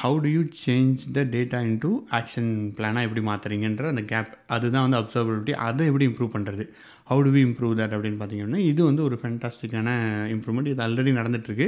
how 0.00 0.16
to 0.20 0.28
you 0.28 0.40
change 0.60 1.02
the 1.12 1.22
data 1.34 1.58
into 1.64 1.90
action 2.10 2.48
பிளானாக 2.76 3.06
எப்படி 3.06 3.22
மாற்றுறீங்கன்ற 3.26 3.86
அந்த 3.88 4.02
கேப் 4.04 4.32
அதுதான் 4.46 4.86
வந்து 4.86 5.00
அப்சர்வபிலிட்டி 5.00 5.52
அதை 5.66 5.86
எப்படி 5.86 6.06
இம்ப்ரூவ் 6.06 6.34
பண்ணுறது 6.34 6.64
how 7.08 7.22
to 7.22 7.30
we 7.30 7.40
improve 7.44 7.72
that 7.74 7.94
அப்படின்னு 7.94 8.18
பார்த்தீங்கன்னா 8.18 8.60
இது 8.64 8.84
வந்து 8.84 9.02
ஒரு 9.02 9.20
ஃபென்டாஸ்டிக்கான 9.22 9.88
இம்ப்ரூவ்மெண்ட் 10.34 10.66
இது 10.66 10.82
ஆல்ரெடி 10.82 11.12
நடந்துட்டுருக்கு. 11.18 11.66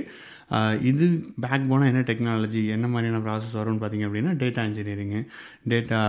இது 0.83 1.07
பேக் 1.41 1.69
போனால் 1.69 1.89
என்ன 1.89 2.01
டெக்னாலஜி 2.01 2.67
என்ன 2.67 2.87
மாதிரியான 2.87 3.23
ப்ராசஸ் 3.27 3.57
வரும்னு 3.59 3.83
பார்த்தீங்க 3.83 4.09
அப்படின்னா 4.09 4.35
data 4.43 4.65
engineering 4.65 5.21
data 5.69 6.01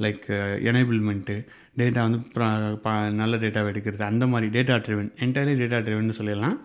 like 0.00 0.24
enablement 0.70 1.36
data 1.78 2.00
வந்து 2.00 2.20
ப்ரா- 2.34 2.50
பா- 2.84 3.12
நல்ல 3.12 3.36
டேட்டாவை 3.36 3.70
எடுக்கிறது 3.72 4.04
அந்த 4.04 4.26
மாதிரி 4.26 4.48
data 4.58 4.76
driven 4.86 5.12
entirely 5.18 5.56
data 5.62 5.80
driven 5.86 6.18
சொல்லிடலாம். 6.20 6.58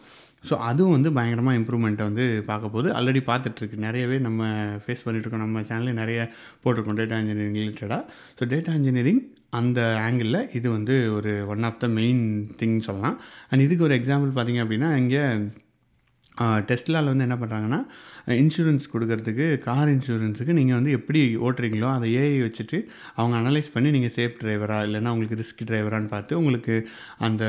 ஸோ 0.44 0.54
அதுவும் 0.70 0.92
வந்து 0.92 1.10
பயங்கரமாக 1.14 1.58
இம்ப்ரூவ்மெண்ட்டை 1.60 2.06
வந்து 2.10 2.26
பார்க்க 2.46 2.74
போகுது 2.76 2.90
ஆல்ரெடி 2.98 3.22
பார்த்துட்ருக்கு. 3.30 3.78
நிறையவே 3.86 4.18
நம்ம 4.20 4.42
ஃபேஸ் 4.86 5.04
பண்ணிகிட்ருக்கோம் 5.06 5.46
நம்ம 5.46 5.62
சேனல்லே 5.70 5.94
நிறைய 5.94 6.20
போட்டிருக்கோம் 6.64 7.00
டேட்டா 7.02 7.18
இன்ஜினியரிங் 7.24 7.60
ரிலேட்டடாக 7.62 8.04
ஸோ 8.40 8.46
டேட்டா 8.54 8.74
இன்ஜினியரிங் 8.80 9.22
அந்த 9.60 9.80
ஆங்கிளில் 10.08 10.42
இது 10.58 10.68
வந்து 10.70 10.96
ஒரு 11.14 11.32
one 11.48 11.64
of 11.64 11.80
the 11.80 11.88
main 12.00 12.22
thing 12.60 12.78
சொல்லலாம். 12.80 13.18
அண்ட் 13.50 13.62
இதுக்கு 13.62 13.84
ஒரு 13.84 13.98
எக்ஸாம்பிள் 14.00 14.36
பார்த்தீங்க 14.38 14.64
அப்படின்னா 14.66 14.92
இங்கே 15.04 15.24
டெஸ்ட்லாவில் 16.70 17.12
வந்து 17.12 17.26
என்ன 17.28 17.38
பண்ணுறாங்கன்னா 17.42 17.80
இன்சூரன்ஸ் 18.42 18.86
கொடுக்கறதுக்கு 18.94 19.46
கார் 19.68 19.90
இன்சூரன்ஸுக்கு 19.94 20.54
நீங்கள் 20.60 20.78
வந்து 20.80 20.92
எப்படி 20.98 21.22
ஓட்டுறீங்களோ 21.48 21.90
அதை 21.98 22.08
ஏஐ 22.22 22.38
வச்சுட்டு 22.46 22.78
அவங்க 23.18 23.36
அனலைஸ் 23.42 23.70
பண்ணி 23.76 23.90
நீங்கள் 23.96 24.14
சேஃப் 24.18 24.40
டிரைவராக 24.42 24.88
இல்லைன்னா 24.88 25.14
உங்களுக்கு 25.16 25.40
ரிஸ்க் 25.42 25.64
டிரைவரான்னு 25.70 26.12
பார்த்து 26.16 26.40
உங்களுக்கு 26.42 26.76
அந்த 27.28 27.44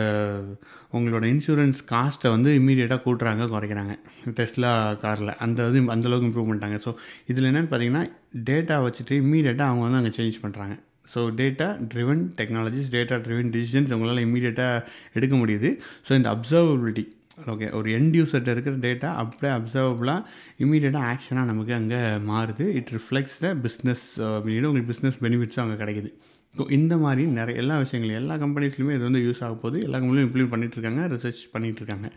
உங்களோட 0.98 1.24
இன்சூரன்ஸ் 1.34 1.80
காஸ்ட்டை 1.92 2.30
வந்து 2.36 2.52
இம்மீடியட்டாக 2.60 3.02
கூட்டுறாங்க 3.06 3.44
குறைக்கிறாங்க. 3.54 3.94
டெஸ்ட்லா 4.38 4.72
காரில் 5.04 5.32
அந்த 5.46 5.68
இது 5.70 5.82
அந்தளவுக்கு 5.96 6.28
இம்ப்ரூவ் 6.30 6.48
பண்ணிட்டாங்க. 6.50 6.78
ஸோ 6.86 6.92
இதில் 7.32 7.48
என்னென்னு 7.50 7.70
பார்த்தீங்கன்னா 7.72 8.04
டேட்டா 8.50 8.78
வச்சுட்டு 8.86 9.16
இம்மீடியட்டாக 9.22 9.70
அவங்க 9.70 9.84
வந்து 9.88 10.00
அங்கே 10.02 10.14
சேஞ்ச் 10.18 10.42
பண்ணுறாங்க 10.44 10.76
so 11.12 11.20
data 11.38 11.68
driven 11.92 12.20
technologies 12.40 12.90
data 12.96 13.16
driven 13.24 13.48
decisions 13.54 13.94
உங்களால் 13.94 14.24
இம்மீடியட்டாக 14.26 14.84
எடுக்க 15.18 15.34
முடியுது. 15.42 15.70
ஸோ 16.08 16.12
இந்த 16.18 16.28
அப்சர்வபிலிட்டி 16.34 17.04
ஓகே 17.52 17.68
ஒரு 17.78 17.88
எண்ட் 17.98 18.16
யூசர்கிட்ட 18.20 18.54
இருக்கிற 18.54 18.74
டேட்டா 18.86 19.10
அப்படியே 19.22 19.52
அப்சர்வபுளாக 19.58 20.26
இமீடியட்டாக 20.64 21.08
ஆக்ஷனாக 21.12 21.50
நமக்கு 21.52 21.72
அங்கே 21.80 22.00
மாறுது. 22.30 22.66
இட் 22.80 22.92
ரிஃப்ளெக்ஸ் 22.96 23.38
த 23.44 23.54
பிஸ்னஸ் 23.66 24.04
உங்களுக்கு 24.42 24.90
பிஸ்னஸ் 24.92 25.20
பெனிஃபிட்ஸும் 25.24 25.64
அங்கே 25.64 25.78
கிடைக்குது. 25.84 26.12
ஸோ 26.54 26.62
இந்த 26.76 26.94
மாதிரி 27.02 27.22
நிறைய 27.36 27.60
எல்லா 27.62 27.74
விஷயங்களும் 27.82 28.18
எல்லா 28.20 28.34
கம்பெனிஸ்லையுமே 28.42 28.94
இது 28.96 29.04
வந்து 29.08 29.20
யூஸ் 29.26 29.42
ஆக 29.46 29.54
போகுது. 29.54 29.78
எல்லா 29.86 29.98
கம்பெனியும் 30.02 30.26
இம்ப்ளிமெண்ட் 30.28 30.52
பண்ணிட்டு 30.54 30.76
இருக்காங்க 30.78 31.02
ரிசர்ச் 31.12 31.42
பண்ணிகிட்டு 31.52 31.80
இருக்காங்க. 31.82 32.08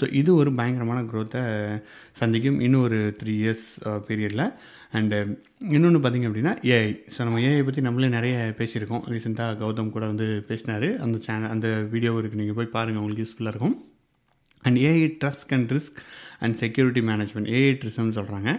ஸோ 0.00 0.04
இது 0.20 0.30
ஒரு 0.34 0.50
பயங்கரமான 0.60 1.00
க்ரோத்தை 1.10 1.42
சந்திக்கும் 2.20 2.58
இன்னும் 2.66 2.84
ஒரு 2.88 3.00
த்ரீ 3.20 3.34
இயர்ஸ் 3.42 3.66
பீரியடில் 4.08 4.44
uh, 4.46 4.50
அண்டு 4.98 5.18
um, 5.22 5.30
இன்னொன்று 5.76 6.00
பார்த்திங்க 6.04 6.30
அப்படின்னா 6.30 6.54
ஏஐ 6.72 6.90
ஸோ 7.14 7.20
நம்ம 7.26 7.44
ஏஐ 7.50 7.62
பற்றி 7.68 7.86
நம்மளே 7.88 8.10
நிறைய 8.18 8.36
பேசியிருக்கோம். 8.60 9.06
ரீசெண்டாக 9.14 9.58
கௌதம் 9.62 9.94
கூட 9.96 10.06
வந்து 10.12 10.28
பேசினார். 10.50 10.90
அந்த 11.06 11.18
சேனல் 11.28 11.54
அந்த 11.56 11.68
வீடியோ 11.94 12.14
இருக்குது 12.20 12.42
நீங்கள் 12.42 12.60
போய் 12.60 12.74
பாருங்கள் 12.76 13.02
உங்களுக்கு 13.02 13.24
யூஸ்ஃபுல்லாக 13.26 13.54
இருக்கும். 13.54 13.76
And 14.62 14.78
AI 14.84 15.02
trust 15.22 15.52
and 15.56 15.72
risk 15.76 16.00
and 16.44 16.56
security 16.62 17.02
management 17.10 17.50
AI 17.58 17.72
ட்ரிசம்னு 17.82 18.16
சொல்கிறாங்க 18.18 18.50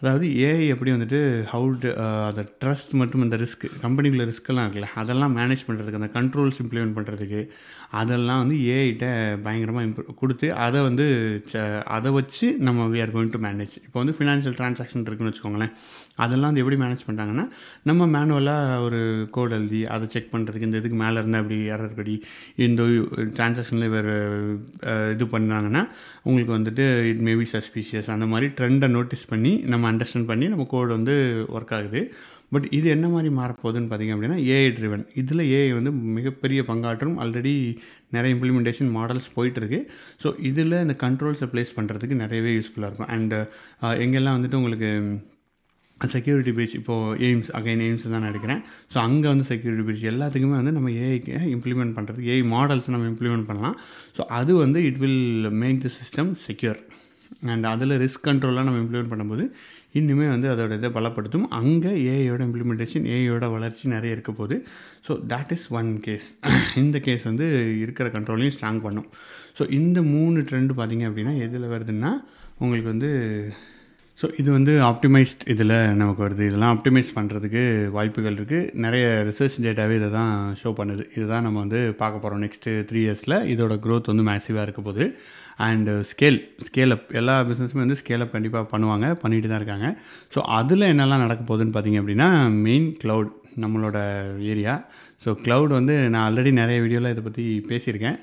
அதாவது 0.00 0.26
ஏஐ 0.42 0.66
எப்படி 0.72 0.90
வந்துட்டு 0.94 1.20
ஹவு 1.52 1.68
uh, 1.92 2.02
அந்த 2.28 2.42
ட்ரஸ்ட் 2.60 2.92
மற்றும் 3.00 3.22
அந்த 3.24 3.36
ரிஸ்க் 3.42 3.64
கம்பெனிக்குள்ள 3.84 4.24
ரிஸ்க்கெல்லாம் 4.28 4.66
இருக்குல்ல 4.66 4.90
அதெல்லாம் 5.00 5.34
மேனேஜ் 5.38 5.64
பண்ணுறதுக்கு 5.68 6.00
அந்த 6.00 6.10
கண்ட்ரோல்ஸ் 6.18 6.60
இம்ப்ளிமெண்ட் 6.64 6.96
பண்ணுறதுக்கு 6.98 7.40
அதெல்லாம் 8.00 8.40
வந்து 8.42 8.56
ஏஐட்ட 8.74 9.06
பயங்கரமாக 9.46 9.86
இம்ப்ரூவ் 9.86 10.20
கொடுத்து 10.22 10.48
அதை 10.66 10.82
வந்து 10.88 11.06
அதை 11.96 12.12
வச்சு 12.18 12.48
நம்ம 12.68 12.86
we 12.94 13.00
are 13.04 13.14
going 13.16 13.34
to 13.36 13.40
manage 13.46 13.74
இப்போ 13.86 13.98
வந்து 14.02 14.16
ஃபினான்ஷியல் 14.18 14.56
ட்ரான்சாக்ஷன் 14.60 15.06
இருக்குன்னு 15.08 15.32
வச்சுக்கோங்களேன். 15.32 15.74
அதெல்லாம் 16.24 16.50
வந்து 16.50 16.62
எப்படி 16.64 16.78
மேனேஜ் 16.84 17.04
பண்ணுறாங்கன்னா 17.08 17.44
நம்ம 17.90 18.08
மேனுவலாக 18.14 18.78
ஒரு 18.86 19.00
கோட் 19.36 19.56
எழுதி 19.58 19.82
அதை 19.96 20.06
செக் 20.14 20.32
பண்ணுறதுக்கு 20.34 20.68
இந்த 20.68 20.80
இதுக்கு 20.82 21.00
மேலே 21.04 21.16
இருந்தால் 21.22 21.42
அப்படி 21.44 21.58
எரர் 21.74 21.98
படி 21.98 22.16
இந்த 22.68 22.88
டிரான்சாக்ஷனில் 23.36 23.92
வேறு 23.96 24.16
இது 25.16 25.26
பண்ணாங்கன்னா 25.34 25.84
உங்களுக்கு 26.28 26.56
வந்துட்டு 26.58 26.86
இட் 27.12 27.22
மேபி 27.28 27.46
சஸ்பீஷியஸ் 27.56 28.10
அந்த 28.16 28.28
மாதிரி 28.32 28.48
ட்ரெண்டை 28.60 28.90
நோட்டீஸ் 28.96 29.30
பண்ணி 29.34 29.54
நம்ம 29.74 29.92
அண்டர்ஸ்டாண்ட் 29.92 30.30
பண்ணி 30.32 30.48
நம்ம 30.54 30.66
கோட் 30.74 30.96
வந்து 30.98 31.14
ஒர்க் 31.58 31.76
ஆகுது. 31.78 32.02
பட் 32.54 32.66
இது 32.76 32.86
என்ன 32.94 33.06
மாதிரி 33.14 33.30
மாறப்போகுதுன்னு 33.38 33.88
பார்த்திங்க 33.88 34.14
அப்படின்னா 34.14 34.36
ஏஐ 34.52 34.68
ட்ரிவன் 34.76 35.02
இதில் 35.20 35.42
ஏஐ 35.56 35.72
வந்து 35.78 35.90
மிகப்பெரிய 36.18 36.60
பங்காற்றும் 36.68 37.18
ஆல்ரெடி 37.22 37.52
நிறைய 38.16 38.30
இம்ப்ளிமெண்டேஷன் 38.36 38.90
மாடல்ஸ் 38.96 39.28
போயிட்டுருக்கு. 39.34 39.80
ஸோ 40.22 40.30
இதில் 40.50 40.82
இந்த 40.84 40.94
கண்ட்ரோல்ஸை 41.04 41.48
ப்ளேஸ் 41.52 41.76
பண்ணுறதுக்கு 41.78 42.22
நிறையவே 42.22 42.52
யூஸ்ஃபுல்லாக 42.58 42.90
இருக்கும். 42.90 43.10
அண்டு 43.16 43.40
எங்கெல்லாம் 44.04 44.38
வந்துட்டு 44.38 44.60
உங்களுக்கு 44.60 44.90
செக்யூரிட்டி 46.14 46.52
பிரீச் 46.56 46.74
இப்போது 46.78 47.16
எய்ம்ஸ் 47.28 47.48
அகைன் 47.58 47.82
எய்ம்ஸ் 47.86 48.04
தான் 48.14 48.26
எடுக்கிறேன். 48.30 48.60
ஸோ 48.92 48.98
அங்கே 49.06 49.28
வந்து 49.32 49.46
செக்யூரிட்டி 49.52 49.84
பிரீச் 49.86 50.04
எல்லாத்துக்குமே 50.12 50.56
வந்து 50.60 50.74
நம்ம 50.76 50.90
ஏஐக்கு 51.06 51.32
இம்ப்ளிமெண்ட் 51.54 51.94
பண்ணுறது 51.96 52.20
ஏஐ 52.32 52.42
மாடல்ஸ் 52.54 52.92
நம்ம 52.94 53.08
இம்ப்ளிமெண்ட் 53.12 53.48
பண்ணலாம். 53.48 53.76
ஸோ 54.16 54.24
அது 54.38 54.54
வந்து 54.64 54.80
it 54.90 55.00
will 55.04 55.48
make 55.62 55.80
the 55.86 55.90
system 56.00 56.30
secure 56.46 56.78
and 57.52 57.66
அதில் 57.72 57.94
ரிஸ்க் 58.02 58.26
கண்ட்ரோலாக 58.28 58.66
நம்ம 58.68 58.80
இம்ப்ளிமெண்ட் 58.84 59.12
பண்ணும்போது 59.12 59.44
இன்னுமே 59.98 60.26
வந்து 60.34 60.48
அதோட 60.52 60.72
இதை 60.78 60.88
பலப்படுத்தும். 60.96 61.46
அங்கே 61.58 61.92
ஏஐயோட 62.12 62.40
இம்ப்ளிமெண்டேஷன் 62.48 63.06
ஏஐயோட 63.14 63.46
வளர்ச்சி 63.54 63.84
நிறைய 63.94 64.16
இருக்க 64.16 64.32
போகுது. 64.40 64.56
So 65.06 65.14
that 65.32 65.52
is 65.56 65.66
one 65.80 65.90
case 66.06 66.28
இந்த 66.82 66.98
கேஸ் 67.06 67.24
வந்து 67.30 67.46
இருக்கிற 67.84 68.08
கண்ட்ரோலையும் 68.16 68.54
ஸ்ட்ராங் 68.56 68.80
பண்ணும். 68.86 69.08
ஸோ 69.58 69.64
இந்த 69.78 69.98
மூணு 70.14 70.40
ட்ரெண்டு 70.50 70.74
பார்த்திங்க 70.80 71.06
அப்படின்னா 71.10 71.34
எதில் 71.46 71.72
வருதுன்னா 71.74 72.12
உங்களுக்கு 72.62 72.88
வந்து 72.94 73.10
ஸோ 74.20 74.26
இது 74.40 74.48
வந்து 74.56 74.72
ஆப்டிமைஸ்ட் 74.90 75.42
இதில் 75.52 75.74
நமக்கு 75.98 76.22
வருது. 76.24 76.44
இதெல்லாம் 76.50 76.72
ஆப்டிமைஸ் 76.74 77.10
பண்ணுறதுக்கு 77.16 77.62
வாய்ப்புகள் 77.96 78.36
இருக்குது 78.38 78.70
நிறைய 78.84 79.04
ரிசர்ச் 79.28 79.58
டேட்டாவே 79.66 79.96
இதை 79.98 80.08
தான் 80.16 80.32
ஷோ 80.60 80.70
பண்ணுது. 80.80 81.04
இதுதான் 81.16 81.46
நம்ம 81.46 81.60
வந்து 81.64 81.80
பார்க்க 82.00 82.22
போகிறோம் 82.24 82.42
நெக்ஸ்ட்டு 82.44 82.72
த்ரீ 82.88 83.00
இயர்ஸில் 83.04 83.36
இதோட 83.52 83.74
க்ரோத் 83.84 84.10
வந்து 84.12 84.24
மேசிவாக 84.30 84.66
இருக்க 84.66 84.82
போகுது. 84.88 85.06
அண்டு 85.66 85.92
ஸ்கேல் 86.10 86.38
ஸ்கேல் 86.68 86.94
அப் 86.96 87.08
எல்லா 87.20 87.36
பிஸ்னஸுமே 87.48 87.82
வந்து 87.84 88.00
ஸ்கேல் 88.00 88.24
அப் 88.24 88.34
கண்டிப்பாக 88.36 88.66
பண்ணுவாங்க. 88.72 89.06
பண்ணிட்டு 89.22 89.50
தான் 89.50 89.60
இருக்காங்க. 89.62 89.88
ஸோ 90.34 90.40
அதில் 90.58 90.90
என்னெல்லாம் 90.92 91.24
நடக்க 91.26 91.42
போகுதுன்னு 91.50 91.76
பார்த்தீங்க 91.76 92.00
அப்படின்னா 92.02 92.28
மெயின் 92.66 92.88
க்ளவுட் 93.04 93.32
நம்மளோட 93.64 93.98
ஏரியா. 94.52 94.74
ஸோ 95.24 95.30
க்ளவுட் 95.44 95.72
வந்து 95.78 95.94
நான் 96.12 96.24
ஆல்ரெடி 96.26 96.50
நிறைய 96.60 96.78
வீடியோவில் 96.84 97.12
இதை 97.14 97.22
பற்றி 97.28 97.44
பேசியிருக்கேன். 97.70 98.18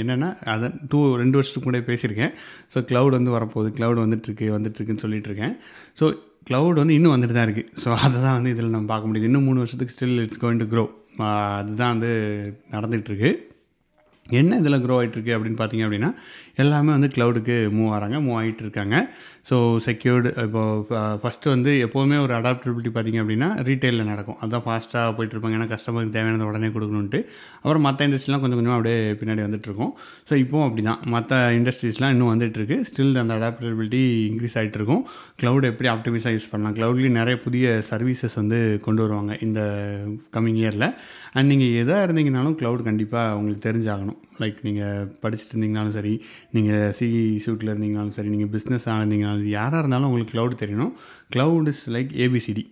என்னென்னா 0.00 0.30
அதை 0.54 0.68
டூ 0.92 1.00
ரெண்டு 1.22 1.38
வருஷத்துக்கு 1.38 1.68
கூட 1.68 1.80
பேசியிருக்கேன். 1.90 2.32
ஸோ 2.74 2.80
க்ளவுட் 2.90 3.18
வந்து 3.18 3.36
வரப்போகுது. 3.36 3.70
க்ளவுட் 3.78 4.02
வந்துட்டுருக்கு 4.04 4.48
வந்துட்டுருக்குன்னு 4.56 5.04
சொல்லிட்டு 5.06 5.30
இருக்கேன் 5.32 5.54
ஸோ 6.00 6.06
க்ளவுட் 6.48 6.80
வந்து 6.82 6.96
இன்னும் 6.98 7.14
வந்துட்டு 7.14 7.36
தான் 7.36 7.46
இருக்குது 7.48 7.68
ஸோ 7.82 7.88
அதை 8.04 8.16
தான் 8.24 8.36
வந்து 8.38 8.52
இதில் 8.54 8.74
நம்ம 8.76 8.90
பார்க்க 8.92 9.08
முடியுது 9.08 9.28
இன்னும் 9.30 9.46
மூணு 9.48 9.62
வருஷத்துக்கு 9.62 9.94
still 9.96 10.20
it's 10.24 10.40
going 10.42 10.60
to 10.62 10.66
grow 10.72 10.84
அதுதான் 11.58 11.92
வந்து 11.94 12.10
நடந்துகிட்ருக்கு 12.74 13.30
என்ன 14.26 14.58
இதில் 14.62 14.82
க்ரோ 14.84 14.96
ஆகிட்டுருக்கு 15.00 15.32
அப்படின்னு 15.36 15.58
பார்த்தீங்க 15.60 15.84
அப்படின்னா 15.86 16.10
எல்லாமே 16.62 16.90
வந்து 16.96 17.10
க்ளவுடுக்கு 17.16 17.56
மூவ் 17.78 17.92
ஆகிறாங்க 17.96 18.18
மூவ் 18.26 18.38
ஆகிட்டு 18.40 18.64
இருக்காங்க 18.66 18.96
ஸோ 19.48 19.56
செக்யூர்டு 19.84 20.30
இப்போது 20.44 21.18
ஃபஸ்ட்டு 21.20 21.50
வந்து 21.52 21.70
எப்போவுமே 21.84 22.16
ஒரு 22.24 22.32
அடாப்டபிலிட்டி 22.38 22.90
பார்த்திங்க 22.96 23.20
அப்படின்னா 23.22 23.48
ரீட்டெயிலில் 23.68 24.08
நடக்கும். 24.10 24.36
அதுதான் 24.40 24.64
ஃபாஸ்ட்டாக 24.66 25.14
போயிட்டுருப்பாங்க. 25.16 25.56
ஏன்னா 25.58 25.68
கஸ்டமருக்கு 25.72 26.14
தேவையானதை 26.16 26.46
உடனே 26.50 26.68
கொடுக்கணுன்ட்டு 26.74 27.20
அப்புறம் 27.62 27.84
மற்ற 27.86 28.08
இண்டஸ்ட்ரிலாம் 28.08 28.42
கொஞ்சம் 28.42 28.58
கொஞ்சமாக 28.58 28.78
அப்படியே 28.78 28.98
பின்னாடி 29.20 29.42
வந்துட்டுருக்கும். 29.46 29.92
ஸோ 30.28 30.34
இப்போவும் 30.42 30.66
அப்படி 30.66 30.84
தான் 30.90 31.00
மற்ற 31.14 31.38
இண்டஸ்ட்ரீஸ்லாம் 31.58 32.12
இன்னும் 32.16 32.32
வந்துட்டுருக்கு. 32.34 32.78
ஸ்டில் 32.90 33.22
அந்த 33.22 33.34
அடாப்டபிலிட்டி 33.40 34.02
இன்க்ரீஸ் 34.30 34.58
ஆகிட்டு 34.60 34.78
இருக்கும் 34.80 35.02
க்ளவுட் 35.42 35.68
எப்படி 35.72 35.90
ஆப்டிமைஸாக 35.94 36.34
யூஸ் 36.36 36.50
பண்ணலாம்? 36.52 36.76
க்ளவுட்லேயும் 36.78 37.18
நிறைய 37.20 37.36
புதிய 37.46 37.82
சர்வீசஸ் 37.90 38.38
வந்து 38.42 38.60
கொண்டு 38.86 39.02
வருவாங்க 39.06 39.34
இந்த 39.48 39.62
கம்மிங் 40.36 40.60
இயரில் 40.62 40.88
அண்ட் 41.36 41.50
நீங்கள் 41.52 41.76
எதாக 41.82 42.06
இருந்தீங்கனாலும் 42.06 42.58
க்ளவுட் 42.60 42.88
கண்டிப்பாக 42.90 43.36
உங்களுக்கு 43.38 43.66
தெரிஞ்சாகணும். 43.68 44.20
லைக் 44.42 44.58
நீங்கள் 44.66 45.08
படிச்சுட்டு 45.22 45.52
இருந்தீங்கனாலும் 45.54 45.96
சரி 45.96 46.12
நீங்கள் 46.52 46.92
சி 46.98 47.06
சூட்டில் 47.44 47.72
இருந்தீங்கனாலும் 47.72 48.16
சரி 48.16 48.30
நீங்கள் 48.34 48.52
பிஸ்னஸ் 48.54 48.86
ஆனந்தீங்கனாலும் 48.94 49.50
யாராக 49.58 49.78
இருந்தாலும் 49.78 50.08
உங்களுக்கு 50.10 50.34
க்ளவுட் 50.34 50.62
தெரியணும். 50.62 50.94
க்ளவுட் 51.34 51.68
இஸ் 51.72 51.82
லைக் 51.90 52.12
ஏபிசிடி 52.24 52.64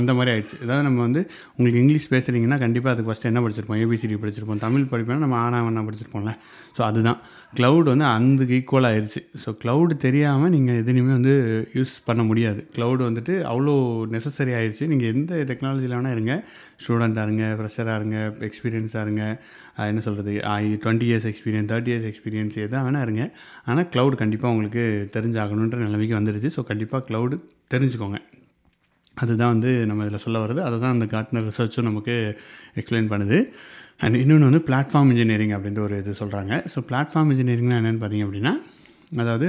அந்த 0.00 0.10
மாதிரி 0.16 0.30
ஆயிடுச்சு. 0.32 0.56
அதாவது 0.64 0.84
நம்ம 0.86 1.00
வந்து 1.06 1.20
உங்களுக்கு 1.54 1.80
இங்கிலீஷ் 1.82 2.08
பேசுகிறீங்கன்னா 2.14 2.58
கண்டிப்பாக 2.64 2.92
அதுக்கு 2.94 3.10
ஃபஸ்ட்டு 3.10 3.28
என்ன 3.30 3.40
படிச்சிருப்போம்? 3.44 3.80
ஏபிசிடி 3.84 4.16
படிச்சிருப்போம். 4.24 4.60
தமிழ் 4.66 4.90
படிப்போம்னா 4.92 5.22
நம்ம 5.24 5.38
ஆனா 5.44 5.60
வேணா 5.66 5.82
படிச்சிருப்போம்ல. 5.88 6.32
ஸோ 6.76 6.82
அதுதான். 6.88 7.18
க்ளவுட் 7.58 7.88
வந்து 7.92 8.06
அதுக்கு 8.10 8.54
ஈக்குவல் 8.58 8.86
ஆயிடுச்சு 8.90 9.20
ஸோ 9.42 9.50
க்ளவுடு 9.62 9.94
தெரியாமல் 10.04 10.52
நீங்கள் 10.54 10.78
எதுலையுமே 10.82 11.12
வந்து 11.18 11.34
யூஸ் 11.78 11.94
பண்ண 12.08 12.22
முடியாது. 12.28 12.60
க்ளவுடு 12.76 13.02
வந்துட்டு 13.08 13.34
அவ்வளோ 13.50 13.74
நெசசரி 14.14 14.52
ஆயிடுச்சு 14.58 14.86
நீங்கள் 14.92 15.10
எந்த 15.14 15.40
டெக்னாலஜியில் 15.50 15.96
வேணால் 15.98 16.14
இருங்க. 16.16 16.34
ஸ்டூடெண்ட்டாக 16.82 17.26
இருங்க 17.28 17.46
ஃப்ரெஷராக 17.58 17.98
இருங்க 18.00 18.18
எக்ஸ்பீரியன்ஸாக 18.48 19.04
இருங்க. 19.06 19.24
என்ன 19.90 20.02
சொல்கிறது 20.06 20.32
twenty 20.84 21.08
years 21.10 21.28
experience 21.32 21.70
thirty 21.72 21.92
years 21.94 22.08
experience 22.12 22.56
எதாக 22.66 22.82
வேணால் 22.88 23.04
இருங்க. 23.08 23.24
ஆனால் 23.70 23.88
க்ளவுட் 23.94 24.20
கண்டிப்பாக 24.22 24.54
உங்களுக்கு 24.54 24.84
தெரிஞ்சாகணுன்ற 25.16 25.80
நிலைமைக்கு 25.86 26.18
வந்துடுச்சு 26.20 26.52
ஸோ 26.58 26.64
கண்டிப்பாக 26.70 27.04
க்ளவுடு 27.10 27.38
தெரிஞ்சுக்கோங்க. 27.74 28.20
அதுதான் 29.14 29.52
வந்து 29.54 29.70
நம்ம 29.88 30.04
இதில் 30.08 30.24
சொல்ல 30.26 30.38
வருது 30.44 30.60
அதை 30.66 30.76
தான் 30.84 30.94
அந்த 30.96 31.06
கார்ட்னர் 31.14 31.48
ரிசர்ச்சும் 31.50 31.88
நமக்கு 31.90 32.14
எக்ஸ்பிளைன் 32.80 33.10
பண்ணுது. 33.14 33.38
அண்ட் 34.04 34.18
இன்னொன்று 34.20 34.50
வந்து 34.50 34.64
பிளாட்ஃபார்ம் 34.68 35.10
இன்ஜினியரிங் 35.14 35.56
அப்படின்ற 35.56 35.80
ஒரு 35.88 35.96
இது 36.02 36.12
சொல்கிறாங்க 36.20 36.52
ஸோ 36.74 36.78
பிளாட்ஃபார்ம் 36.90 37.32
இன்ஜினியரிங்னா 37.34 37.80
என்னென்னு 37.80 38.02
பார்த்தீங்க 38.04 38.26
அப்படின்னா 38.28 38.54
அதாவது 39.24 39.48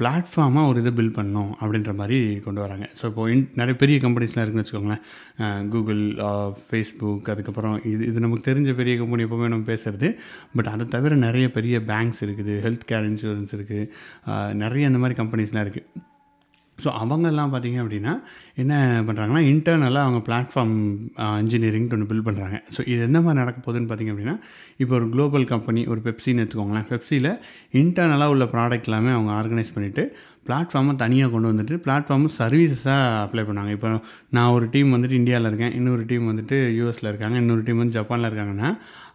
பிளாட்ஃபார்மாக 0.00 0.68
ஒரு 0.70 0.78
இதை 0.82 0.90
பில்ட் 0.98 1.16
பண்ணணும் 1.16 1.52
அப்படின்ற 1.60 1.92
மாதிரி 2.00 2.18
கொண்டு 2.44 2.60
வராங்க. 2.64 2.84
ஸோ 2.98 3.04
இப்போ 3.10 3.22
இன் 3.32 3.42
நிறைய 3.60 3.74
பெரிய 3.82 3.96
கம்பெனிஸ்லாம் 4.04 4.44
இருக்குன்னு 4.44 4.64
வச்சுக்கோங்களேன். 4.64 5.02
கூகுள் 5.72 6.02
ஃபேஸ்புக் 6.68 7.30
அதுக்கப்புறம் 7.32 7.76
இது 7.92 8.02
இது 8.10 8.24
நமக்கு 8.24 8.46
தெரிஞ்ச 8.50 8.72
பெரிய 8.80 8.94
கம்பெனி 9.00 9.26
எப்போவுமே 9.26 9.48
நம்ம 9.54 9.66
பேசுகிறது 9.72 10.10
பட் 10.56 10.70
அதை 10.74 10.86
தவிர 10.94 11.18
நிறைய 11.26 11.48
பெரிய 11.58 11.78
பேங்க்ஸ் 11.90 12.22
இருக்குது. 12.26 12.54
ஹெல்த் 12.66 12.86
கேர் 12.92 13.08
இன்சூரன்ஸ் 13.10 13.54
இருக்குது 13.58 14.54
நிறைய 14.64 14.90
அந்த 14.92 15.00
மாதிரி 15.04 15.18
கம்பெனிஸ்லாம் 15.22 15.66
இருக்குது 15.66 15.86
ஸோ 16.82 16.88
அவங்கெல்லாம் 17.00 17.52
பார்த்திங்க 17.52 17.78
அப்படின்னா 17.84 18.12
என்ன 18.54 18.74
பண்ணுறாங்கன்னா 19.06 19.42
இன்டர்னலாக 19.52 20.06
அவங்க 20.06 20.20
பிளாட்ஃபார்ம் 20.28 20.74
இன்ஜினியரிங் 21.38 21.88
ஒன்று 21.90 22.08
பில்ட் 22.10 22.26
பண்ணுறாங்க 22.28 22.60
ஸோ 22.76 22.88
இது 22.88 23.00
எந்த 23.00 23.20
மாதிரி 23.20 23.40
நடக்க 23.42 23.58
போகுதுன்னு 23.66 23.90
பார்த்திங்க 23.90 24.12
அப்படின்னா 24.14 24.36
இப்போ 24.76 24.94
ஒரு 24.94 25.08
குளோபல் 25.08 25.44
கம்பெனி 25.44 25.86
ஒரு 25.86 26.00
பெப்சின்னு 26.04 26.42
எடுத்துக்கோங்களேன். 26.42 26.86
பெப்சியில் 26.90 27.30
இன்டர்னலாக 27.72 28.26
உள்ள 28.26 28.44
ப்ராடக்ட் 28.44 28.84
எல்லாமே 28.84 29.10
அவங்க 29.10 29.32
ஆர்கனைஸ் 29.32 29.74
பண்ணிவிட்டு 29.74 30.04
பிளாட்ஃபார்மும் 30.48 31.00
தனியாக 31.04 31.32
கொண்டு 31.34 31.50
வந்துட்டு 31.52 31.76
பிளாட்ஃபார்மும் 31.86 32.34
சர்வீசஸாக 32.40 33.14
அப்ளை 33.24 33.44
பண்ணாங்க. 33.48 33.70
இப்போ 33.76 33.88
நான் 34.36 34.52
ஒரு 34.56 34.66
டீம் 34.74 34.94
வந்துட்டு 34.96 35.18
இந்தியாவில் 35.20 35.50
இருக்கேன் 35.50 35.74
இன்னொரு 35.78 36.04
டீம் 36.10 36.28
வந்துட்டு 36.32 36.58
யூஎஸில் 36.78 37.10
இருக்காங்க 37.12 37.38
இன்னொரு 37.44 37.64
டீம் 37.68 37.80
வந்து 37.82 37.98
ஜப்பானில் 37.98 38.28
இருக்காங்கன்னா 38.30 38.70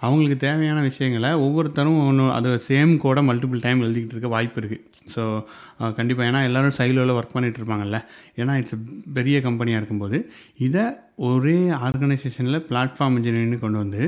அவங்களுக்கு 0.05 0.37
தேவையான 0.47 0.79
விஷயங்களை 0.89 1.29
ஒவ்வொருத்தரும் 1.45 1.99
ஒன்று 2.07 2.23
அது 2.37 2.49
சேம் 2.69 2.91
கூட 3.05 3.19
மல்டிபிள் 3.29 3.63
டைம் 3.65 3.83
எழுதிக்கிட்டு 3.85 4.15
இருக்க 4.15 4.31
வாய்ப்பு 4.35 4.59
இருக்குது 4.61 4.81
ஸோ 5.13 5.23
கண்டிப்பாக 5.97 6.27
ஏன்னா 6.29 6.41
எல்லோரும் 6.47 6.75
சைலோவில் 6.77 7.15
ஒர்க் 7.19 7.33
பண்ணிகிட்டு 7.35 7.59
இருப்பாங்கல்ல. 7.61 7.97
ஏன்னா 8.41 8.53
இட்ஸ் 8.59 8.77
பெரிய 9.17 9.37
கம்பெனியாக 9.47 9.79
இருக்கும்போது 9.81 10.17
இதை 10.67 10.83
ஒரே 11.29 11.57
ஆர்கனைசேஷனில் 11.87 12.63
பிளாட்ஃபார்ம் 12.69 13.17
இன்ஜினியரிங்னு 13.19 13.59
கொண்டு 13.63 13.81
வந்து 13.83 14.03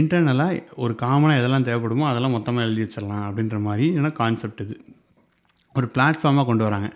இன்டர்னலாக 0.00 0.62
ஒரு 0.84 0.94
காமனாக 1.04 1.40
எதெல்லாம் 1.40 1.68
தேவைப்படுமோ 1.68 2.06
அதெல்லாம் 2.12 2.36
மொத்தமாக 2.38 2.66
எழுதி 2.68 2.84
வச்சிடலாம் 2.84 3.26
அப்படின்ற 3.28 3.58
மாதிரி 3.68 3.88
ஏன்னா 3.98 4.12
கான்செப்ட் 4.22 4.62
இது. 4.66 4.76
ஒரு 5.78 5.86
பிளாட்ஃபார்மாக 5.94 6.46
கொண்டு 6.50 6.64
வராங்க. 6.68 6.88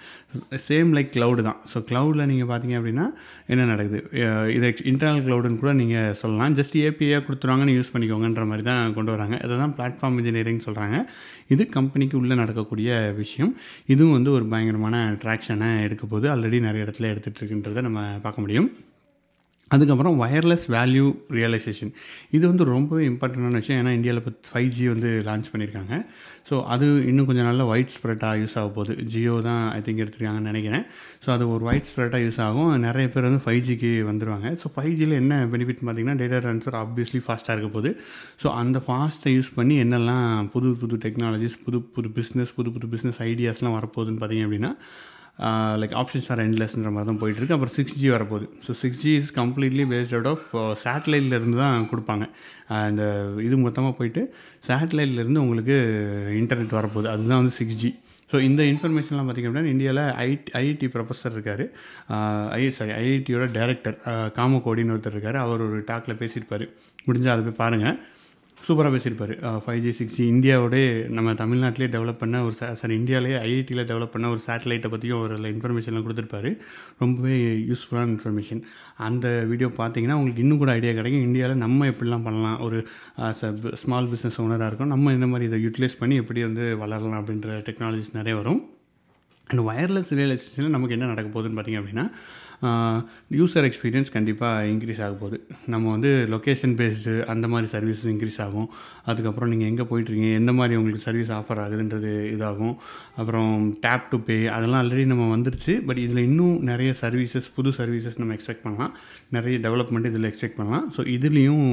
சேம் 0.67 0.91
லைக் 0.97 1.11
க்ளவுடு 1.17 1.43
தான். 1.49 1.59
ஸோ 1.73 1.79
க்ளவுடில் 1.89 2.29
நீங்கள் 2.31 2.51
பார்த்தீங்க 2.51 2.77
அப்படின்னா 2.81 3.07
என்ன 3.53 3.67
நடக்குது? 3.73 4.01
இது 4.57 4.69
இன்டர்னல் 4.93 5.25
க்ளவுடுன்னு 5.27 5.61
கூட 5.63 5.73
நீங்கள் 5.81 6.15
சொல்லலாம். 6.23 6.55
ஜஸ்ட் 6.61 6.77
ஏபிஐயாக 6.85 7.25
கொடுத்துருவாங்கன்னு 7.27 7.77
யூஸ் 7.79 7.93
பண்ணிக்கோங்கன்ற 7.95 8.47
மாதிரி 8.53 8.67
தான் 8.71 8.95
கொண்டு 8.99 9.13
வராங்க. 9.15 9.37
அதை 9.47 9.59
தான் 9.63 9.75
பிளாட்ஃபார்ம் 9.79 10.19
இன்ஜினியரிங் 10.23 10.65
சொல்கிறாங்க 10.69 10.99
இது 11.55 11.63
கம்பெனிக்கு 11.77 12.17
உள்ளே 12.23 12.35
நடக்கக்கூடிய 12.43 12.91
விஷயம். 13.23 13.53
இதுவும் 13.95 14.17
வந்து 14.19 14.33
ஒரு 14.39 14.47
பயங்கரமான 14.55 14.97
ட்ராக்ஷனை 15.25 15.71
எடுக்க 15.89 16.07
போது 16.15 16.29
ஆல்ரெடி 16.35 16.61
நிறைய 16.69 16.87
இடத்துல 16.87 17.11
எடுத்துகிட்டு 17.13 17.43
இருக்குன்றதை 17.43 17.83
நம்ம 17.89 18.01
பார்க்க 18.27 18.45
முடியும். 18.47 18.71
அதுக்கப்புறம் 19.75 20.17
ஒயர்லெஸ் 20.25 20.65
வேல்யூ 20.75 21.07
ரியலைசேஷன் 21.39 21.93
இது 22.37 22.45
வந்து 22.51 22.65
ரொம்பவே 22.75 23.03
இம்பார்ட்டண்டான 23.11 23.61
விஷயம். 23.63 23.79
ஏன்னா 23.83 23.93
இந்தியாவில் 23.99 24.21
இப்போ 24.23 24.33
ஃபைவ் 24.51 24.71
ஜி 24.77 24.85
வந்து 24.93 25.11
லான்ச் 25.29 25.51
பண்ணியிருக்காங்க 25.53 25.95
ஸோ 26.49 26.55
அது 26.75 26.87
இன்னும் 27.11 27.29
கொஞ்சம் 27.29 27.49
நல்லா 27.49 27.65
ஒயிட் 27.73 27.93
ஸ்ப்ரெட்டாக 27.97 28.41
யூஸ் 28.41 28.57
ஆக 28.61 28.69
போகுது. 28.77 28.95
ஜியோ 29.13 29.35
தான் 29.49 29.63
ஐ 29.77 29.79
திங்க் 29.87 30.03
எடுத்துருக்காங்கன்னு 30.05 30.51
நினைக்கிறேன். 30.53 30.85
ஸோ 31.25 31.29
அது 31.35 31.45
ஒரு 31.55 31.63
ஒயிட் 31.69 31.89
ஸ்ப்ரெட்டாக 31.91 32.21
யூஸ் 32.25 32.41
ஆகும். 32.47 32.73
நிறைய 32.87 33.07
பேர் 33.15 33.27
வந்து 33.29 33.43
ஃபைவ் 33.45 33.63
ஜிக்கு 33.69 33.93
வந்துடுவாங்க 34.11 34.51
ஸோ 34.63 34.69
ஃபைவ் 34.75 34.95
ஜியில் 35.01 35.15
என்ன 35.23 35.39
பெனிஃபிட் 35.55 35.81
பார்த்தீங்கன்னா 35.87 36.17
டேட்டா 36.23 36.41
ட்ரான்ஸ்ஃபர் 36.47 36.79
ஆப்வியஸ்லி 36.83 37.21
ஃபாஸ்ட்டாக 37.27 37.57
இருக்க 37.57 37.71
போகுது. 37.77 37.93
ஸோ 38.43 38.49
அந்த 38.63 38.81
ஃபாஸ்ட்டை 38.89 39.33
யூஸ் 39.37 39.51
பண்ணி 39.59 39.77
என்னெல்லாம் 39.85 40.27
புது 40.57 40.71
புது 40.83 40.99
டெக்னாலஜிஸ் 41.07 41.57
புது 41.67 41.81
புது 41.97 42.11
பிஸ்னஸ் 42.19 42.53
புது 42.59 42.73
புது 42.77 42.89
பிஸ்னஸ் 42.97 43.21
ஐடியாஸ்லாம் 43.31 43.77
வரப்போகுதுன்னு 43.79 44.23
பார்த்தீங்க 44.25 44.47
அப்படின்னா 44.49 44.73
லைக் 45.83 45.95
ஆப்ஷன்ஸ் 46.01 46.29
ஆர் 46.33 46.41
எண்ட்லெஸ்ன்ற 46.45 46.91
மாதிரி 46.95 47.09
தான் 47.11 47.21
போயிட்டுருக்கு. 47.23 47.57
அப்புறம் 47.57 47.75
சிக்ஸ் 47.79 47.97
ஜி 48.01 48.09
வரப்போகுது. 48.15 48.47
So 48.65 48.71
six 48.83 49.01
G 49.05 49.13
is 49.21 49.33
completely 49.41 49.85
based 49.93 50.15
out 50.17 50.31
of 50.33 50.47
சேட்டலைட்லேருந்து 50.85 51.59
தான் 51.65 51.89
கொடுப்பாங்க. 51.93 52.25
இந்த 52.93 53.05
இது 53.47 53.59
மொத்தமாக 53.67 53.95
போயிட்டு 54.01 54.23
சேட்டலைட்லேருந்து 54.69 55.43
உங்களுக்கு 55.45 55.77
இன்டர்நெட் 56.43 56.79
வரப்போகுது. 56.81 57.11
அதுதான் 57.15 57.43
வந்து 57.43 57.57
சிக்ஸ் 57.61 57.81
ஜி 57.83 57.91
ஸோ 58.33 58.39
இந்த 58.49 58.63
இன்ஃபர்மேஷன்லாம் 58.73 59.27
பார்த்திங்க 59.29 59.49
அப்படின்னா 59.49 59.73
இந்தியாவில் 59.75 60.05
ஐடி 60.27 60.53
ஐஐடி 60.61 60.87
ப்ரொஃபஸர் 60.95 61.35
இருக்கார். 61.37 61.65
ஐ 62.59 62.61
சாரி 62.79 62.93
ஐஐடியோட 63.01 63.47
டேரக்டர் 63.57 63.97
காமகோடின்னு 64.39 64.95
ஒருத்தர் 64.95 65.17
இருக்கார். 65.17 65.39
அவர் 65.45 65.65
ஒரு 65.67 65.79
டாக்கில் 65.91 66.21
பேசியிருப்பார். 66.23 66.65
முடிஞ்சால் 67.09 67.35
அதை 67.35 67.45
போய் 67.49 67.61
பாருங்கள் 67.63 67.99
சூப்பராக 68.67 68.91
பேசியிருப்பார். 68.95 69.63
ஃபைவ் 69.65 69.81
ஜி 69.85 69.93
சிக்ஸ் 69.93 70.15
ஜி 70.15 70.25
இந்தியாவோடய 70.31 71.09
நம்ம 71.09 71.33
தமிழ்நாட்டிலே 71.33 71.87
டெவலப் 71.95 72.19
பண்ண 72.19 72.43
ஒரு 72.45 72.55
சாரி 72.55 72.95
இந்தியாவிலே 72.95 73.37
ஐஐடியில் 73.47 73.89
டெவலப் 73.91 74.13
பண்ண 74.15 74.29
ஒரு 74.31 74.41
சேட்டலைட்டை 74.47 74.91
பற்றியும் 74.91 75.21
ஒரு 75.21 75.37
இன்ஃபர்மேஷன்லாம் 75.37 76.05
கொடுத்துருப்பாரு. 76.07 76.51
ரொம்பவே 76.99 77.37
யூஸ்ஃபுல்லான 77.71 78.07
இன்ஃபர்மேஷன் 78.13 78.63
அந்த 78.97 79.45
வீடியோ 79.49 79.69
பார்த்தீங்கன்னா 79.79 80.19
உங்களுக்கு 80.21 80.43
இன்னும் 80.45 80.59
கூட 80.59 80.73
ஐடியா 80.73 80.93
கிடைக்கும். 80.93 81.23
இந்தியாவில் 81.23 81.63
நம்ம 81.65 81.87
எப்படிலாம் 81.87 82.25
பண்ணலாம்? 82.29 82.61
ஒரு 82.61 82.87
ஸ்மால் 83.75 84.09
பிஸ்னஸ் 84.13 84.41
ஓனராக 84.45 84.67
இருக்கும் 84.67 84.93
நம்ம 84.95 85.13
இந்த 85.13 85.27
மாதிரி 85.27 85.49
இதை 85.51 85.59
யூட்டிலைஸ் 85.67 85.99
பண்ணி 85.99 86.15
எப்படி 86.15 86.43
வந்து 86.43 86.77
வளரலாம் 86.81 87.19
அப்படின்ற 87.21 87.59
டெக்னாலஜிஸ் 87.71 88.15
நிறைய 88.19 88.37
வரும். 88.43 88.63
அண்ட் 89.47 89.63
ஒயர்லெஸ் 89.69 90.13
ரியலைசேஷனில் 90.19 90.77
நமக்கு 90.77 90.95
என்ன 90.95 91.07
நடக்க 91.07 91.29
போகுதுன்னு 91.35 91.59
பார்த்திங்க 91.59 91.81
அப்படின்னா 91.81 92.07
யூசர் 93.39 93.67
எக்ஸ்பீரியன்ஸ் 93.69 94.13
கண்டிப்பாக 94.17 94.67
இன்க்ரீஸ் 94.73 95.01
ஆக 95.07 95.15
போகுது. 95.23 95.39
நம்ம 95.73 95.85
வந்து 95.95 96.11
லொக்கேஷன் 96.35 96.75
பேஸ்டு 96.81 97.13
அந்த 97.33 97.47
மாதிரி 97.53 97.69
சர்வீஸ் 97.73 98.03
இன்க்ரீஸ் 98.13 98.39
ஆகும். 98.47 98.69
அதுக்கப்புறம் 99.11 99.51
நீங்கள் 99.53 99.71
எங்கே 99.71 99.85
போயிட்டுருக்கீங்க? 99.91 100.33
எந்த 100.41 100.53
மாதிரி 100.59 100.77
உங்களுக்கு 100.81 101.07
சர்வீஸ் 101.09 101.33
ஆஃபர் 101.39 101.61
ஆகுதுன்றது 101.65 102.13
இதாகும். 102.35 102.77
அப்புறம் 103.21 103.51
டேப் 103.87 104.07
டு 104.13 104.21
பே 104.29 104.37
அதெல்லாம் 104.57 104.81
ஆல்ரெடி 104.83 105.07
நம்ம 105.13 105.27
வந்துருச்சு. 105.37 105.75
பட் 105.89 106.01
இதில் 106.05 106.23
இன்னும் 106.29 106.57
நிறைய 106.71 106.93
சர்வீசஸ் 107.03 107.51
புது 107.57 107.73
சர்வீசஸ் 107.81 108.21
நம்ம 108.23 108.37
எக்ஸ்பெக்ட் 108.39 108.65
பண்ணலாம். 108.67 108.95
நிறைய 109.39 109.59
டெவலப்மெண்ட் 109.67 110.11
இதில் 110.13 110.31
எக்ஸ்பெக்ட் 110.31 110.59
பண்ணலாம். 110.61 110.87
ஸோ 110.97 111.03
இதுலேயும் 111.17 111.67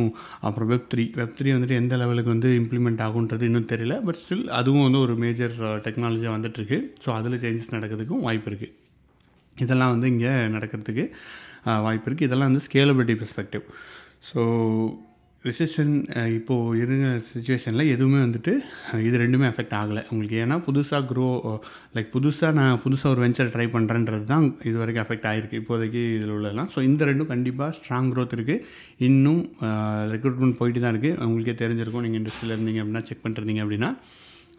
அப்புறம் 0.47 0.71
வெப் 0.73 0.89
த்ரீ 0.93 1.05
வெப் 1.21 1.37
த்ரீ 1.39 1.49
வந்துட்டு 1.57 1.79
எந்த 1.83 1.95
லெவலுக்கு 2.03 2.35
வந்து 2.35 2.51
இம்ப்ளிமெண்ட் 2.63 3.05
ஆகுன்றது 3.09 3.49
இன்னும் 3.51 3.71
தெரியல. 3.73 3.97
பட் 4.09 4.21
ஸ்டில் 4.23 4.45
அதுவும் 4.61 4.85
வந்து 4.87 5.01
ஒரு 5.05 5.15
மேஜர் 5.25 5.55
டெக்னாலஜியாக 5.87 6.37
வந்துட்டுருக்கு. 6.37 6.79
ஸோ 7.05 7.09
அதில் 7.19 7.41
சேஞ்சஸ் 7.45 7.73
நடக்கிறதுக்கும் 7.77 8.25
வாய்ப்பு 8.27 8.49
இருக்குது 8.51 8.75
இதெல்லாம் 9.65 9.93
வந்து 9.95 10.09
இங்கே 10.15 10.33
நடக்கிறதுக்கு 10.55 11.05
வாய்ப்பு 11.85 12.07
இருக்குது 12.09 12.29
இதெல்லாம் 12.29 12.51
வந்து 12.51 12.65
ஸ்கேலபிலிட்டி 12.69 13.17
பெர்ஸ்பெக்டிவ் 13.21 13.63
ஸோ 14.31 14.41
ரிசெஷன் 15.43 15.91
இப்போது 16.37 16.79
இருக்கிற 16.83 17.09
சுச்சுவேஷனில் 17.27 17.91
எதுவுமே 17.91 18.17
வந்துட்டு 18.23 18.53
இது 19.05 19.21
ரெண்டுமே 19.21 19.45
எஃபெக்ட் 19.51 19.75
ஆகலை. 19.79 20.01
உங்களுக்கு 20.11 20.37
ஏன்னா 20.45 20.55
புதுசாக 20.65 21.01
க்ரோ 21.11 21.27
லைக் 21.95 22.09
புதுசாக 22.15 22.51
நான் 22.57 22.81
புதுசாக 22.85 23.13
ஒரு 23.13 23.21
வெஞ்சர் 23.25 23.51
ட்ரை 23.53 23.67
பண்ணுறேன்றது 23.75 24.25
தான் 24.33 24.47
இது 24.69 24.75
வரைக்கும் 24.81 25.03
எஃபெக்ட் 25.05 25.27
ஆகிருக்கு 25.29 25.59
இப்போதைக்கு 25.61 26.01
இதில் 26.17 26.33
உள்ளலாம் 26.37 26.69
ஸோ 26.75 26.81
இந்த 26.89 27.07
ரெண்டும் 27.11 27.31
கண்டிப்பாக 27.33 27.71
ஸ்ட்ராங் 27.77 28.09
க்ரோத் 28.13 28.35
இருக்குது 28.37 28.65
இன்னும் 29.09 29.41
ரெக்ரூட்மெண்ட் 30.13 30.59
போயிட்டு 30.61 30.81
தான் 30.85 30.93
இருக்குது 30.95 31.17
உங்களுக்கே 31.27 31.55
தெரிஞ்சிருக்கும். 31.63 32.05
நீங்கள் 32.07 32.21
இண்டஸ்ட்ரியில் 32.21 32.55
இருந்தீங்க 32.57 32.81
அப்படின்னா 32.83 33.05
செக் 33.11 33.23
பண்ணிருந்தீங்க 33.25 33.63
அப்படின்னா 33.65 33.91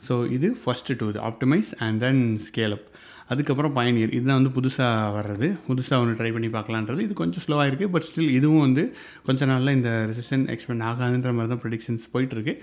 ஸோ 0.09 0.15
இது 0.37 0.49
ஃபஸ்ட்டு 0.63 0.97
டூ 1.01 1.09
இது 1.13 1.21
optimize 1.31 1.71
and 1.87 2.01
then 2.05 2.23
scale 2.47 2.75
up 2.77 2.87
அதுக்கப்புறம் 3.33 3.75
பயனியர் 3.79 4.13
இதுதான் 4.17 4.39
வந்து 4.39 4.53
புதுசாக 4.57 5.11
வர்றது. 5.17 5.49
புதுசாக 5.69 6.03
ஒன்று 6.03 6.17
ட்ரை 6.21 6.31
பண்ணி 6.37 6.49
பார்க்கலான்றது. 6.55 7.01
இது 7.07 7.13
கொஞ்சம் 7.21 7.45
ஸ்லோவாக 7.45 7.69
இருக்குது 7.71 7.93
பட் 7.95 8.07
ஸ்டில் 8.09 8.31
இதுவும் 8.39 8.65
வந்து 8.67 8.85
கொஞ்ச 9.27 9.47
நாளில் 9.51 9.77
இந்த 9.79 9.91
ரெசிஸ்டன் 10.11 10.47
எக்ஸ்பெண்ட் 10.55 10.85
ஆகாதுன்ற 10.91 11.33
மாதிரி 11.37 11.53
தான் 11.53 11.63
ப்ரொடிக்ஷன்ஸ் 11.65 12.07
போயிட்டுருக்கு 12.15 12.55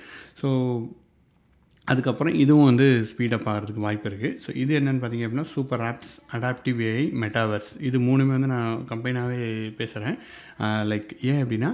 ஸோ 0.41 0.47
அதுக்கப்புறம் 1.91 2.37
இதுவும் 2.43 2.69
வந்து 2.69 2.85
ஸ்பீடப் 3.09 3.45
ஆகிறதுக்கு 3.51 3.83
வாய்ப்பு 3.85 4.07
இருக்குது 4.09 4.37
ஸோ 4.43 4.49
இது 4.61 4.71
என்னென்னு 4.79 5.01
பார்த்தீங்க 5.01 5.25
அப்படின்னா 5.27 5.49
super 5.53 5.83
apps 5.89 6.15
adaptive 6.37 6.79
AI 6.87 7.03
metaverse 7.23 7.69
இது 7.89 7.97
மூணுமே 8.07 8.33
வந்து 8.37 8.49
நான் 8.53 8.81
கம்பெனியாகவே 8.89 9.45
பேசுகிறேன் 9.79 10.17
லைக் 10.91 11.11
ஏன் 11.29 11.39
அப்படின்னா 11.43 11.69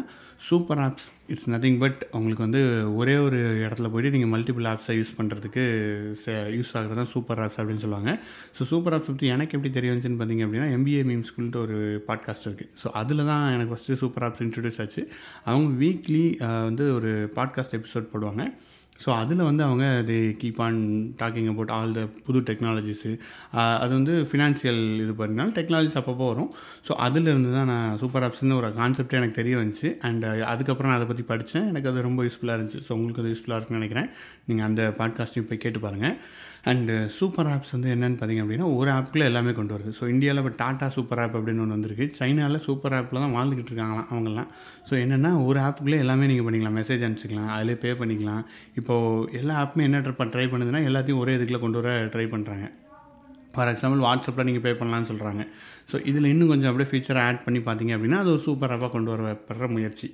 super 0.47 0.81
apps 0.85 1.07
it's 1.33 1.49
nothing 1.51 1.77
but 1.83 1.99
உங்களுக்கு 2.17 2.43
வந்து 2.45 2.61
ஒரே 2.99 3.15
ஒரு 3.25 3.39
இடத்துல 3.65 3.89
போய்ட்டு 3.91 4.11
நீங்கள் 4.15 4.31
மல்டிபிள் 4.33 4.65
ஆப்ஸை 4.71 4.95
யூஸ் 4.97 5.13
பண்ணுறதுக்கு 5.19 5.63
யூஸ் 6.57 6.73
ஆகிறது 6.79 6.97
தான் 7.01 7.11
சூப்பர் 7.13 7.41
ஆப்ஸ் 7.43 7.59
அப்படின்னு 7.61 7.83
சொல்லுவாங்க. 7.85 8.11
ஸோ 8.57 8.67
சூப்பர் 8.71 8.95
ஆப்ஸ் 8.97 9.09
பற்றி 9.11 9.29
எனக்கு 9.35 9.55
எப்படி 9.57 9.71
தெரிய 9.77 9.91
வந்துச்சுன்னு 9.91 10.19
பார்த்தீங்க 10.21 10.45
அப்படின்னா 10.47 10.67
எம்பிஏ 10.77 11.03
மீம் 11.11 11.25
ஸ்கூல்ட்டு 11.29 11.61
ஒரு 11.65 11.77
பாட்காஸ்ட் 12.09 12.47
இருக்குது 12.49 12.71
ஸோ 12.81 12.89
அதில் 13.01 13.23
தான் 13.31 13.45
எனக்கு 13.55 13.73
ஃபஸ்ட்டு 13.73 13.99
சூப்பர் 14.03 14.25
ஆப்ஸ் 14.27 14.43
இன்ட்ரடியூஸ் 14.47 14.81
ஆச்சு. 14.85 15.03
அவங்க 15.49 15.69
வீக்லி 15.83 16.25
வந்து 16.69 16.87
ஒரு 16.97 17.13
பாட்காஸ்ட் 17.39 17.77
எபிசோட் 17.79 18.11
போடுவாங்க. 18.13 18.45
ஸோ 19.03 19.09
அதில் 19.21 19.43
வந்து 19.47 19.63
அவங்க 19.67 19.85
they 20.09 20.17
keep 20.41 20.59
on 20.65 20.79
talking 21.21 21.49
about 21.53 21.71
all 21.77 21.95
the 21.97 22.03
புது 22.27 22.39
டெக்னாலஜிஸு 22.49 23.11
அது 23.83 23.91
வந்து 23.97 24.13
ஃபினான்ஷியல் 24.31 24.81
இது 25.03 25.13
பண்ணினாலும் 25.21 25.55
டெக்னாலஜிஸ் 25.57 25.99
அப்பப்போ 26.01 26.27
வரும். 26.31 26.51
ஸோ 26.87 26.91
அதிலிருந்து 27.07 27.51
தான் 27.57 27.69
நான் 27.73 27.97
சூப்பர் 28.03 28.25
ஆப்ஸ்னு 28.27 28.59
ஒரு 28.61 28.69
கான்செப்டே 28.81 29.19
எனக்கு 29.21 29.39
தெரிய 29.41 29.57
வந்துச்சு. 29.61 29.91
அண்ட் 30.09 30.25
அதுக்கப்புறம் 30.53 30.91
நான் 30.91 30.99
அதை 30.99 31.09
பற்றி 31.11 31.25
படித்தேன் 31.33 31.67
எனக்கு 31.71 31.91
அது 31.91 32.07
ரொம்ப 32.09 32.23
யூஸ்ஃபுல்லாக 32.27 32.57
இருந்துச்சு. 32.59 32.81
ஸோ 32.87 32.93
உங்களுக்கு 32.97 33.23
அது 33.23 33.33
யூஸ்ஃபுல்லாக 33.33 33.59
இருக்குன்னு 33.59 33.81
நினைக்கிறேன். 33.81 34.09
நீங்கள் 34.49 34.67
அந்த 34.69 34.83
பாட்காஸ்ட்டையும் 35.01 35.49
போய் 35.51 35.63
கேட்டு 35.65 35.81
பாருங்கள் 35.87 36.15
அண்டு 36.71 36.93
சூப்பர் 37.15 37.47
ஆப்ஸ் 37.53 37.73
வந்து 37.75 37.89
என்னென்னு 37.93 38.17
பார்த்தீங்க 38.19 38.41
அப்படின்னா 38.43 38.67
ஒரு 38.79 38.89
ஆப்புக்குள்ளே 38.95 39.25
எல்லாமே 39.29 39.51
கொண்டு 39.57 39.73
வருது. 39.75 39.91
ஸோ 39.97 40.03
இந்தியாவில் 40.11 40.41
இப்போ 40.41 40.53
டாட்டா 40.61 40.87
சூப்பர் 40.97 41.21
ஆப் 41.23 41.35
அப்படின்னு 41.37 41.63
ஒன்று 41.63 41.75
வந்திருக்கு. 41.77 42.05
சைனாவில் 42.19 42.63
சூப்பர் 42.67 42.95
ஆப்பில் 42.97 43.21
தான் 43.23 43.35
வாழ்ந்துக்கிட்டு 43.37 43.71
இருக்காங்களாம் 43.71 44.07
அவங்கெல்லாம். 44.11 44.49
ஸோ 44.89 44.93
என்னென்னா 45.03 45.31
ஒரு 45.47 45.59
ஆப்புக்குள்ளே 45.65 45.99
எல்லாமே 46.03 46.29
நீங்கள் 46.31 46.47
பண்ணிக்கலாம். 46.47 46.77
மெசேஜ் 46.81 47.03
அனுப்பிச்சிக்கலாம் 47.07 47.51
அதிலே 47.55 47.75
பே 47.83 47.91
பண்ணிக்கலாம். 48.03 48.43
இப்போது 48.81 49.27
எல்லா 49.41 49.57
ஆப்புமே 49.63 49.87
என்ன 49.89 50.01
ட்ரை 50.35 50.47
பண்ணுதுன்னா 50.53 50.81
எல்லாத்தையும் 50.91 51.21
ஒரே 51.25 51.35
இதுக்குள்ளே 51.39 51.61
கொண்டு 51.65 51.81
வர 51.81 51.91
ட்ரை 52.15 52.27
பண்ணுறாங்க 52.35 52.67
ஃபார் 53.55 53.69
எக்ஸாம்பிள் 53.73 54.03
வாட்ஸ்அப்பில் 54.07 54.47
நீங்கள் 54.49 54.65
பே 54.65 54.71
பண்ணலான்னு 54.79 55.09
சொல்கிறாங்க 55.09 55.43
ஸோ 55.91 55.95
இதில் 56.09 56.29
இன்னும் 56.33 56.51
கொஞ்சம் 56.51 56.69
அப்படியே 56.69 56.89
ஃபீச்சரை 56.91 57.21
ஆட் 57.27 57.43
பண்ணி 57.45 57.59
பார்த்தீங்க 57.67 57.93
அப்படின்னா 57.95 58.19
அது 58.23 58.31
ஒரு 58.35 58.41
சூப்பராக 58.45 58.89
கொண்டு 58.95 59.09
வரப்படுற 59.13 59.67
முயற்சி. 59.75 60.07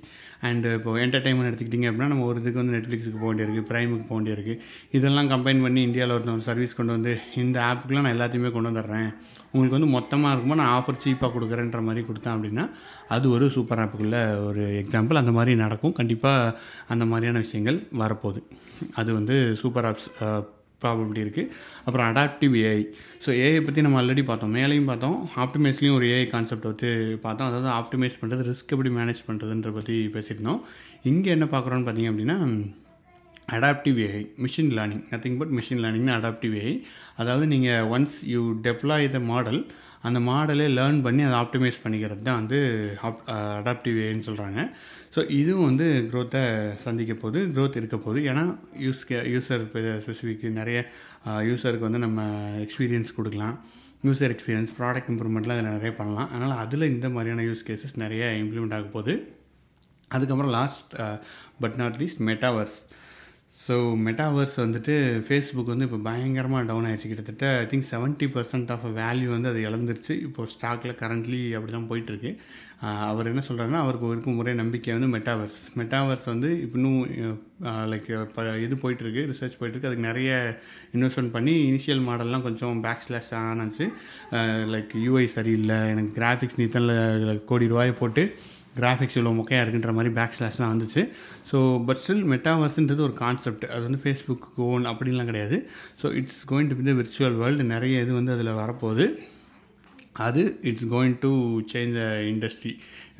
அண்டு 0.48 0.68
இப்போ 0.78 0.90
என்டர்டைன்மெண்ட் 1.04 1.48
எடுத்துக்கிட்டிங்க 1.50 1.88
அப்படின்னா 1.90 2.10
நம்ம 2.12 2.26
ஒரு 2.30 2.38
இதுக்கு 2.42 2.60
வந்து 2.62 2.74
நெட்ஃப்ளிக்ஸுக்கு 2.76 3.18
போக 3.22 3.30
வேண்டியிருக்கு 3.30 3.62
ப்ரைமுக்கு 3.70 4.06
போக 4.10 4.16
வேண்டியிருக்கு. 4.18 4.54
இதெல்லாம் 4.98 5.30
கம்பைன் 5.32 5.64
பண்ணி 5.64 5.80
இந்தியாவில் 5.88 6.14
ஒருத்தவங்க 6.16 6.46
சர்வீஸ் 6.50 6.76
கொண்டு 6.78 6.94
வந்து 6.96 7.14
இந்த 7.44 7.58
ஆப்புக்குலாம் 7.70 8.06
நான் 8.06 8.16
எல்லாத்தையுமே 8.16 8.52
கொண்டு 8.56 8.70
வந்துடுறேன். 8.70 9.10
உங்களுக்கு 9.52 9.76
வந்து 9.78 9.90
மொத்தமாக 9.96 10.32
இருக்கும்போது 10.32 10.62
நான் 10.62 10.74
ஆஃபர் 10.78 11.02
சீப்பாக 11.04 11.30
கொடுக்குறேன்ற 11.36 11.80
மாதிரி 11.88 12.04
கொடுத்தேன் 12.08 12.34
அப்படின்னா 12.36 12.64
அது 13.16 13.26
ஒரு 13.36 13.46
சூப்பர் 13.56 13.82
ஆப்புக்குள்ள 13.84 14.18
ஒரு 14.48 14.64
எக்ஸாம்பிள் 14.82 15.20
அந்த 15.22 15.34
மாதிரி 15.38 15.54
நடக்கும். 15.64 15.96
கண்டிப்பாக 16.00 16.54
அந்த 16.94 17.06
மாதிரியான 17.12 17.42
விஷயங்கள் 17.46 17.78
வரப்போகுது. 18.02 18.42
அது 19.00 19.10
வந்து 19.18 19.36
சூப்பர் 19.62 19.88
ஆப்ஸ் 19.90 20.08
ப்ராபபிலிட்டி 20.82 21.22
இருக்குது 21.26 21.50
அப்புறம் 21.86 22.06
அடாப்டிவ் 22.10 22.54
ஏஐ 22.64 22.80
ஸோ 23.24 23.30
ஏஐ 23.46 23.60
பற்றி 23.68 23.84
நம்ம 23.86 23.98
ஆல்ரெடி 24.02 24.24
பார்த்தோம். 24.30 24.52
மேலேயும் 24.58 24.90
பார்த்தோம். 24.90 25.16
ஆப்டிமைஸ்லேயும் 25.44 25.96
ஒரு 25.98 26.06
ஏஐ 26.14 26.26
கான்செப்ட் 26.34 26.68
வந்து 26.70 26.90
பார்த்தோம். 27.24 27.48
அதாவது 27.50 27.70
ஆப்டிமைஸ் 27.78 28.20
பண்ணுறது 28.20 28.48
ரிஸ்க் 28.50 28.74
எப்படி 28.76 28.92
மேனேஜ் 28.98 29.26
பண்ணுறதுன்ற 29.28 29.72
பற்றி 29.78 29.96
பேசியிருந்தோம். 30.16 30.60
இங்கே 31.12 31.32
என்ன 31.36 31.48
பார்க்குறோன்னு 31.56 31.86
பார்த்தீங்க 31.88 32.12
அப்படின்னா 32.14 32.38
adaptive 33.56 33.96
AI 34.06 34.20
machine 34.44 34.72
learning 34.76 35.04
nothing 35.12 35.38
but 35.38 35.54
machine 35.58 35.80
லேர்னிங்னு 35.84 36.12
adaptive 36.16 36.52
AI 36.60 36.74
அதாவது 37.20 37.46
நீங்கள் 37.52 37.86
once 37.94 38.18
you 38.32 38.42
deploy 38.66 39.06
the 39.14 39.20
model 39.30 39.60
அந்த 40.08 40.18
மாடலே 40.28 40.66
லேர்ன் 40.76 41.00
பண்ணி 41.06 41.22
அதை 41.28 41.36
ஆப்டிமைஸ் 41.42 41.82
பண்ணிக்கிறது 41.82 42.22
தான் 42.28 42.38
வந்து 42.40 42.58
ஆப் 43.08 43.18
அடாப்டிவ் 43.58 43.96
ஏன்னு 44.04 44.26
சொல்கிறாங்க 44.28 44.60
ஸோ 45.14 45.20
இதுவும் 45.38 45.68
வந்து 45.70 45.86
க்ரோத்தை 46.10 46.42
சந்திக்க 46.84 47.12
போகுது 47.22 47.40
க்ரோத் 47.54 47.78
இருக்க 47.80 47.96
போது 48.04 48.20
ஏன்னா 48.30 48.44
யூஸ் 48.84 49.02
யூசர் 49.34 49.64
ஸ்பெசிஃபிக் 50.04 50.44
நிறைய 50.60 50.78
யூசருக்கு 51.50 51.88
வந்து 51.88 52.02
நம்ம 52.06 52.20
எக்ஸ்பீரியன்ஸ் 52.64 53.16
கொடுக்கலாம். 53.18 53.56
யூசர் 54.08 54.32
எக்ஸ்பீரியன்ஸ் 54.34 54.72
ப்ராடக்ட் 54.78 55.10
இம்ப்ரூவ்மெண்ட்லாம் 55.12 55.58
அதில் 55.58 55.76
நிறைய 55.78 55.92
பண்ணலாம். 55.98 56.30
அதனால் 56.32 56.60
அதில் 56.64 56.90
இந்த 56.94 57.06
மாதிரியான 57.16 57.44
யூஸ் 57.48 57.66
கேசஸ் 57.68 58.00
நிறைய 58.04 58.22
இம்ப்ளிமெண்ட் 58.42 58.76
ஆக 58.76 58.88
போகுது. 58.96 59.14
அதுக்கப்புறம் 60.16 60.54
last 60.58 60.94
but 61.64 61.76
not 61.80 61.98
least 62.02 62.22
metaverse 62.30 62.78
so 63.64 63.74
metaverse 64.04 64.54
வந்துட்டு 64.62 64.94
ஃபேஸ்புக் 65.26 65.70
வந்து 65.72 65.86
இப்போ 65.88 65.98
பயங்கரமாக 66.06 66.64
டவுன் 66.68 66.86
ஆயிடுச்சு. 66.88 67.08
கிட்டத்தட்ட 67.10 67.46
I 67.62 67.64
think 67.72 67.86
seventy 67.90 68.26
percent 68.34 68.70
of 68.74 68.86
value 69.00 69.28
வந்து 69.34 69.50
அது 69.50 69.60
இழந்துருச்சு. 69.68 70.14
இப்போ 70.26 70.46
ஸ்டாக்கில் 70.52 70.98
கரண்ட்லி 71.02 71.40
அப்படி 71.56 71.72
தான் 71.76 71.88
போயிட்டுருக்கு. 71.90 72.30
அவர் 73.10 73.28
என்ன 73.30 73.42
சொல்கிறாருன்னா 73.46 73.80
அவருக்கு 73.84 74.12
இருக்கும் 74.14 74.38
ஒரே 74.42 74.52
நம்பிக்கை 74.60 74.92
வந்து 74.96 75.08
மெட்டாவர்ஸ் 75.14 75.58
மெட்டாவர்ஸ் 75.80 76.26
வந்து 76.32 76.50
இன்னும் 76.76 77.00
லைக் 77.92 78.08
இப்போ 78.26 78.44
இது 78.66 78.76
போயிட்டுருக்கு 78.84 79.24
ரிசர்ச் 79.32 79.58
போயிட்டுருக்கு. 79.58 79.90
அதுக்கு 79.90 80.08
நிறைய 80.10 80.30
இன்வெஸ்ட்மெண்ட் 80.96 81.34
பண்ணி 81.36 81.54
இனிஷியல் 81.70 82.02
மாடல்லாம் 82.08 82.46
கொஞ்சம் 82.46 82.80
பேக் 82.86 83.04
ஸ்லாஷ் 83.06 83.32
ஆனச்சு 83.40 83.86
லைக் 84.74 84.94
யூஐ 85.06 85.26
சரியில்லை. 85.36 85.78
எனக்கு 85.94 86.14
கிராஃபிக்ஸ் 86.20 86.58
நீத்தனில் 86.62 87.44
கோடி 87.52 87.68
ரூபாய் 87.74 88.00
போட்டு 88.00 88.24
கிராஃபிக்ஸ் 88.80 89.16
இவ்வளோ 89.18 89.32
மொக்கையாக 89.40 89.64
இருக்குன்ற 89.64 89.92
மாதிரி 89.98 90.12
பேக் 90.18 90.36
ஸ்லாஷ்லாம் 90.38 90.72
வந்துச்சு. 90.74 91.02
ஸோ 91.50 91.58
பட் 91.88 92.00
ஸ்டில் 92.04 92.24
மெட்டாவர்ஸ்ன்றது 92.32 93.04
ஒரு 93.08 93.16
கான்செப்ட் 93.24 93.66
அது 93.74 93.82
வந்து 93.88 94.02
ஃபேஸ்புக் 94.04 94.46
ஓன் 94.70 94.86
அப்படின்லாம் 94.92 95.30
கிடையாது. 95.32 95.58
So 96.02 96.08
it's 96.20 96.42
going 96.52 96.70
to 96.72 96.78
be 96.80 96.86
the 96.88 96.94
virtual 97.00 97.38
world 97.42 97.66
நிறைய 97.74 98.02
இது 98.06 98.14
வந்து 98.20 98.34
அதில் 98.36 98.58
வரப்போகுது. 98.62 99.06
அது 100.26 100.42
it's 100.68 100.88
going 100.94 101.18
to 101.24 101.30
change 101.72 101.94
the 102.00 102.04
industry 102.32 102.72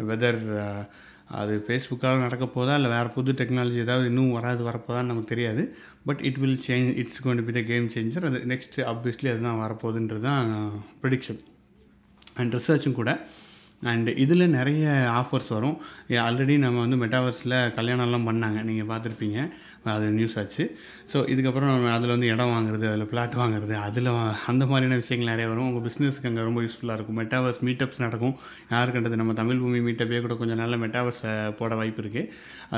whether 0.09 0.41
அது 1.41 1.55
ஃபேஸ்புக்கால் 1.67 2.23
நடக்க 2.25 2.45
போதா 2.55 2.73
இல்லை 2.79 2.89
வேறு 2.95 3.11
புது 3.17 3.33
டெக்னாலஜி 3.41 3.79
ஏதாவது 3.85 4.07
இன்னும் 4.11 4.33
வராது 4.37 4.63
வரப்போதான்னு 4.69 5.11
நமக்கு 5.11 5.33
தெரியாது. 5.33 5.63
But 6.09 6.23
it 6.29 6.41
will 6.43 6.59
change 6.67 6.89
it's 7.03 7.21
going 7.25 7.41
to 7.41 7.45
be 7.49 7.55
the 7.59 7.63
game 7.69 7.87
changer 7.95 8.27
அது 8.29 8.39
நெக்ஸ்ட் 8.53 8.79
ஆப்வியஸ்லி 8.93 9.29
அதுதான் 9.33 9.61
வரப்போகுதுன்றது 9.65 10.25
தான் 10.31 10.49
ப்ரிடிக்ஷன் 11.03 11.41
அண்ட் 12.41 12.57
ரிசர்ச்சும் 12.59 12.99
கூட. 13.01 13.13
அண்ட் 13.83 14.09
இதில் 14.09 14.49
நிறைய 14.49 14.87
ஆஃபர்ஸ் 15.21 15.51
வரும். 15.51 15.77
ஆல்ரெடி 16.09 16.59
நம்ம 16.59 16.81
வந்து 16.87 17.01
மெட்டாவர்ஸில் 17.03 17.57
கல்யாணம்லாம் 17.79 18.29
பண்ணாங்க. 18.31 18.63
நீங்கள் 18.63 18.91
பார்த்துருப்பீங்க. 18.93 19.51
அது 19.93 20.07
நியூஸ் 20.17 20.35
ஆச்சு. 20.41 20.65
ஸோ 21.13 21.19
இதுக்கப்புறம் 21.33 21.71
நம்ம 21.73 21.93
அதில் 21.97 22.13
வந்து 22.15 22.29
இடம் 22.33 22.51
வாங்குறது 22.55 22.85
அதில் 22.89 23.09
பிளாட் 23.13 23.37
வாங்குறது 23.41 23.75
அதில் 23.85 24.09
அந்த 24.51 24.65
மாதிரியான 24.71 24.99
விஷயங்கள் 25.03 25.31
நிறைய 25.33 25.47
வரும். 25.53 25.69
உங்கள் 25.69 25.85
பிஸ்னஸ்க்கு 25.87 26.29
அங்கே 26.31 26.43
ரொம்ப 26.49 26.61
யூஸ்ஃபுல்லாக 26.65 26.97
இருக்கும். 26.99 27.19
மெட்டாவர்ஸ் 27.21 27.61
மீட்டப்ஸ் 27.69 28.03
நடக்கும். 28.05 28.35
யார் 28.73 28.93
கண்டது? 28.97 29.21
நம்ம 29.21 29.35
தமிழ் 29.41 29.63
பூமி 29.63 29.81
மீட்டப்பே 29.87 30.21
கூட 30.27 30.37
கொஞ்சம் 30.41 30.61
நல்ல 30.63 30.77
மெட்டாவர்ஸை 30.85 31.35
போட 31.61 31.75
வாய்ப்பு 31.81 32.03
இருக்குது 32.05 32.29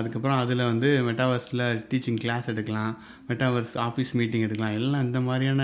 அதுக்கப்புறம் 0.01 0.39
அதில் 0.43 0.63
வந்து 0.71 0.91
மெட்டாவர்ஸில் 1.09 1.65
டீச்சிங் 1.91 2.21
கிளாஸ் 2.25 2.51
எடுக்கலாம். 2.55 2.93
மெட்டாவர்ஸ் 3.31 3.75
ஆஃபீஸ் 3.87 4.13
மீட்டிங் 4.21 4.47
எடுக்கலாம். 4.49 4.77
எல்லாம் 4.81 5.05
இந்த 5.09 5.21
மாதிரியான 5.29 5.63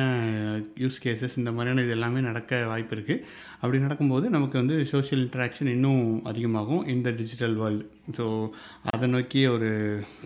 யூஸ் 0.85 1.01
கேசஸ் 1.07 1.39
இந்த 1.43 1.53
மாதிரியான 1.59 1.85
இது 1.87 1.95
எல்லாமே 1.99 2.23
நடக்க 2.31 2.61
வாய்ப்பு 2.73 2.95
இருக்குது 2.99 3.23
அப்படி 3.61 3.79
நடக்கும்போது 3.85 4.27
நமக்கு 4.35 4.57
வந்து 4.61 4.77
சோஷியல் 4.93 5.23
இன்ட்ராக்ஷன் 5.27 5.71
இன்னும் 5.77 6.03
அதிகமாகும் 6.31 6.85
இந்த 6.95 7.09
டிஜிட்டல் 7.21 7.57
வேர்ல்டு 7.63 7.87
ஸோ 8.19 8.25
அதை 8.93 9.07
நோக்கி 9.15 9.41
ஒரு 9.55 9.71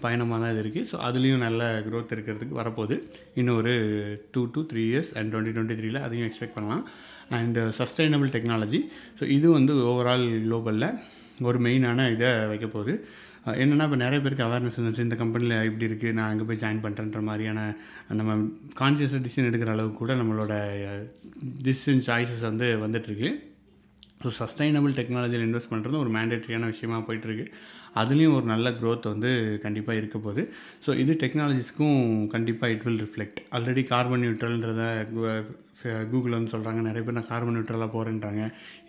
பயணமாக 0.03 0.39
தான் 0.43 0.53
இது 0.55 0.63
இருக்குது 0.65 0.89
ஸோ 0.91 0.97
அதுலேயும் 1.09 1.45
நல்ல 1.47 1.63
க்ரோத் 1.89 2.15
இருக்கிறதுக்கு 2.17 2.61
வரப்போகுது. 2.61 2.97
இன்னும் 3.41 3.59
ஒரு 3.61 3.75
two 4.35 4.43
to 4.55 4.63
three 4.71 4.85
years 4.93 5.11
and 5.19 5.31
twenty 5.33 5.55
twenty 5.57 5.79
த்ரீல 5.81 6.01
அதையும் 6.07 6.29
எக்ஸ்பெக்ட் 6.29 6.57
பண்ணலாம். 6.59 6.85
அண்ட் 7.39 7.59
சஸ்டைனபிள் 7.81 8.33
டெக்னாலஜி 8.37 8.81
ஸோ 9.19 9.25
இது 9.37 9.51
வந்து 9.59 9.75
ஓவரால் 9.91 10.27
குளோபலில் 10.47 10.89
ஒரு 11.49 11.61
மெயினான 11.67 12.09
இதை 12.15 12.31
வைக்க 12.53 12.67
போகுது. 12.77 12.95
என்னென்னா 13.63 13.87
இப்போ 13.89 13.99
நிறைய 14.03 14.19
பேருக்கு 14.25 14.45
அவேர்னஸ் 14.47 14.77
இருந்துச்சு 14.79 15.07
இந்த 15.07 15.17
கம்பெனியில் 15.21 15.55
இப்படி 15.69 15.87
இருக்குது 15.89 16.17
நான் 16.19 16.31
அங்கே 16.33 16.45
போய் 16.49 16.61
ஜாயின் 16.61 16.83
பண்ணுறேன்ற 16.85 17.21
மாதிரியான 17.29 17.61
நம்ம 18.19 18.35
கான்சியஸாக 18.81 19.21
டிசிஷன் 19.25 19.49
எடுக்கிற 19.51 19.73
அளவுக்கு 19.75 19.99
கூட 20.03 20.15
நம்மளோட 20.21 20.53
டிசிஷன் 21.67 22.05
சாய்ஸஸ் 22.09 22.45
வந்து 22.51 22.69
வந்துட்டுருக்கு 22.85 23.31
ஸோ 24.23 24.31
சஸ்டைனபிள் 24.41 24.93
டெக்னாலஜியில் 25.01 25.47
இன்வெஸ்ட் 25.49 25.73
பண்ணுறது 25.73 25.97
ஒரு 26.03 26.11
மேண்டேட்ரியான 26.17 26.71
விஷயமா 26.73 26.99
போயிட்டுருக்கு. 27.09 27.47
அதுலேயும் 28.01 28.37
ஒரு 28.37 28.47
நல்ல 28.53 28.71
க்ரோத் 28.81 29.11
வந்து 29.13 29.31
கண்டிப்பாக 29.63 29.99
இருக்க 30.01 30.19
போகுது. 30.19 30.43
ஸோ 30.87 30.91
இது 31.03 31.15
டெக்னாலஜிஸ்க்கும் 31.25 31.99
கண்டிப்பாக 32.35 32.73
it 32.75 32.85
will 32.89 33.03
reflect 33.05 33.41
already 33.57 33.85
carbon 33.93 34.25
நியூட்ரல்ன்றத 34.25 34.85
Google 36.11 36.37
வந்து 36.37 36.53
சொல்கிறாங்க 36.55 36.81
நிறைய 36.89 37.03
பேர் 37.05 37.17
நான் 37.19 37.29
கார்பன் 37.31 37.57
நியூட்ரலாக 37.57 37.91
போகிறேன்றாங்க 37.95 38.43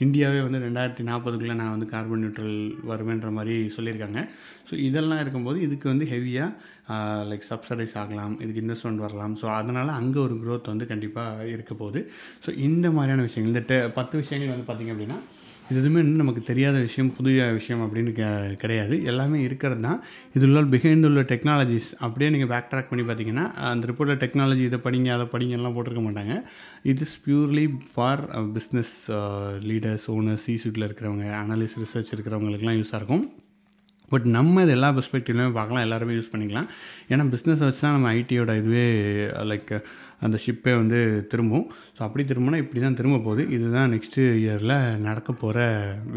இந்தியாவே 0.06 0.40
வந்து 0.46 0.60
ரெண்டாயிரத்தி 0.66 1.04
நாற்பதுக்குள்ளே 1.10 1.56
நான் 1.62 1.74
வந்து 1.76 1.88
கார்பன் 1.94 2.24
நியூட்ரல் 2.24 2.58
வருவேன்ற 2.92 3.32
மாதிரி 3.38 3.56
சொல்லியிருக்காங்க. 3.78 4.22
ஸோ 4.70 4.74
இதெல்லாம் 4.88 5.22
இருக்கும்போது 5.24 5.60
இதுக்கு 5.68 5.88
வந்து 5.94 6.08
ஹெவியாக 6.14 6.52
லைக் 7.30 7.48
சப்சடைஸ் 7.52 7.96
ஆகலாம் 8.04 8.36
இதுக்கு 8.44 8.64
இன்வெஸ்ட்மெண்ட் 8.66 9.06
வரலாம். 9.06 9.36
ஸோ 9.44 9.48
அதனால் 9.60 9.98
அங்கே 10.00 10.20
ஒரு 10.28 10.38
க்ரோத் 10.44 10.74
வந்து 10.74 10.88
கண்டிப்பாக 10.92 11.48
இருக்க 11.56 11.74
போகுது. 11.84 12.02
ஸோ 12.46 12.52
இந்த 12.68 12.88
மாதிரியான 12.98 13.26
விஷயங்கள் 13.30 13.54
இந்த 13.54 13.80
பத்து 14.00 14.16
விஷயங்கள் 14.24 14.54
வந்து 14.56 14.68
பார்த்திங்க 14.70 14.96
அப்படின்னா 14.96 15.20
இது 15.74 15.82
எதுவுமே 15.82 16.02
இன்னும் 16.04 16.22
நமக்கு 16.22 16.42
தெரியாத 16.50 16.78
விஷயம் 16.88 17.08
புதிய 17.18 17.46
விஷயம் 17.58 17.82
அப்படின்னு 17.84 18.12
க 18.18 18.26
கிடையாது. 18.64 18.96
எல்லாமே 19.12 19.38
இருக்கிறது 19.48 19.82
தான். 19.86 20.00
இதில் 20.38 20.70
பிஹைண்ட் 20.74 21.08
உள்ள 21.10 21.22
டெக்னாலஜிஸ் 21.32 21.88
அப்படியே 22.06 22.30
நீங்கள் 22.34 22.52
பேக் 22.52 22.70
ட்ராக் 22.72 22.90
பண்ணி 22.90 23.04
பார்த்தீங்கன்னா 23.08 23.46
அந்த 23.72 23.88
ரிப்போர்ட்டில் 23.92 24.22
டெக்னாலஜி 24.24 24.64
இதை 24.70 24.80
படிங்க 24.88 25.12
அதை 25.18 25.26
படிங்கலாம் 25.36 25.76
போட்டிருக்க 25.78 26.04
மாட்டாங்க. 26.08 26.36
இது 26.92 27.08
is 27.08 27.18
purely 27.28 27.66
for 27.94 28.24
business 28.58 28.94
leaders 29.70 30.06
owners 30.18 30.46
C 30.48 30.56
சுட்டில் 30.66 30.88
இருக்கிறவங்க 30.90 31.26
அனலிஸ்ட் 31.44 31.82
ரிசர்ச் 31.86 32.14
இருக்கிறவங்களுக்குலாம் 32.18 32.80
யூஸாக 32.82 33.02
இருக்கும். 33.02 33.26
பட் 34.14 34.26
நம்ம 34.38 34.64
இது 34.64 34.74
எல்லா 34.78 34.90
பெர்ஸ்பெக்டிவ்லையுமே 34.96 35.54
பார்க்கலாம் 35.60 35.84
எல்லாருமே 35.88 36.16
யூஸ் 36.18 36.32
பண்ணிக்கலாம். 36.34 36.68
ஏன்னா 37.12 37.24
பிஸ்னஸ் 37.34 37.62
வச்சு 37.66 37.84
தான் 37.84 37.96
நம்ம 37.98 38.10
ஐடியோட 38.20 38.52
இதுவே 38.62 38.88
uh, 39.28 39.46
லைக் 39.52 39.72
அந்த 40.26 40.38
ஷிப்பே 40.44 40.74
வந்து 40.82 41.00
திரும்பும். 41.32 41.66
ஸோ 41.96 42.02
அப்படி 42.08 42.24
திரும்பினா 42.30 42.60
இப்படி 42.64 42.82
தான் 42.86 42.98
திரும்ப 43.00 43.18
போகுது. 43.28 43.44
இதுதான் 43.56 43.92
நெக்ஸ்ட்டு 43.94 44.24
இயரில் 44.42 44.76
நடக்க 45.08 45.30
போகிற 45.44 45.60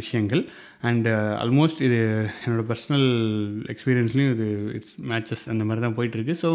விஷயங்கள். 0.00 0.42
அண்டு 0.88 1.10
ஆல்மோஸ்ட் 1.42 1.80
uh, 1.80 1.86
இது 1.88 1.98
என்னோடய 2.44 2.66
பர்சனல் 2.70 3.08
எக்ஸ்பீரியன்ஸ்லேயும் 3.72 4.32
இது 4.36 4.48
இட்ஸ் 4.78 4.94
மேட்சஸ் 5.12 5.44
அந்த 5.52 5.62
மாதிரி 5.68 5.84
தான் 5.86 5.96
போயிட்டுருக்கு. 5.98 6.34
ஸோ 6.44 6.50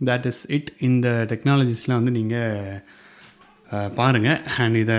தேட் 0.00 0.26
இஸ் 0.30 0.42
இட் 0.56 0.70
இந்த 0.88 1.08
டெக்னாலஜிஸ்லாம் 1.32 2.00
வந்து 2.02 2.16
நீங்கள் 2.18 2.80
uh, 3.68 3.88
பாருங்கள் 3.98 4.40
அண்ட் 4.62 4.78
இதை 4.82 4.98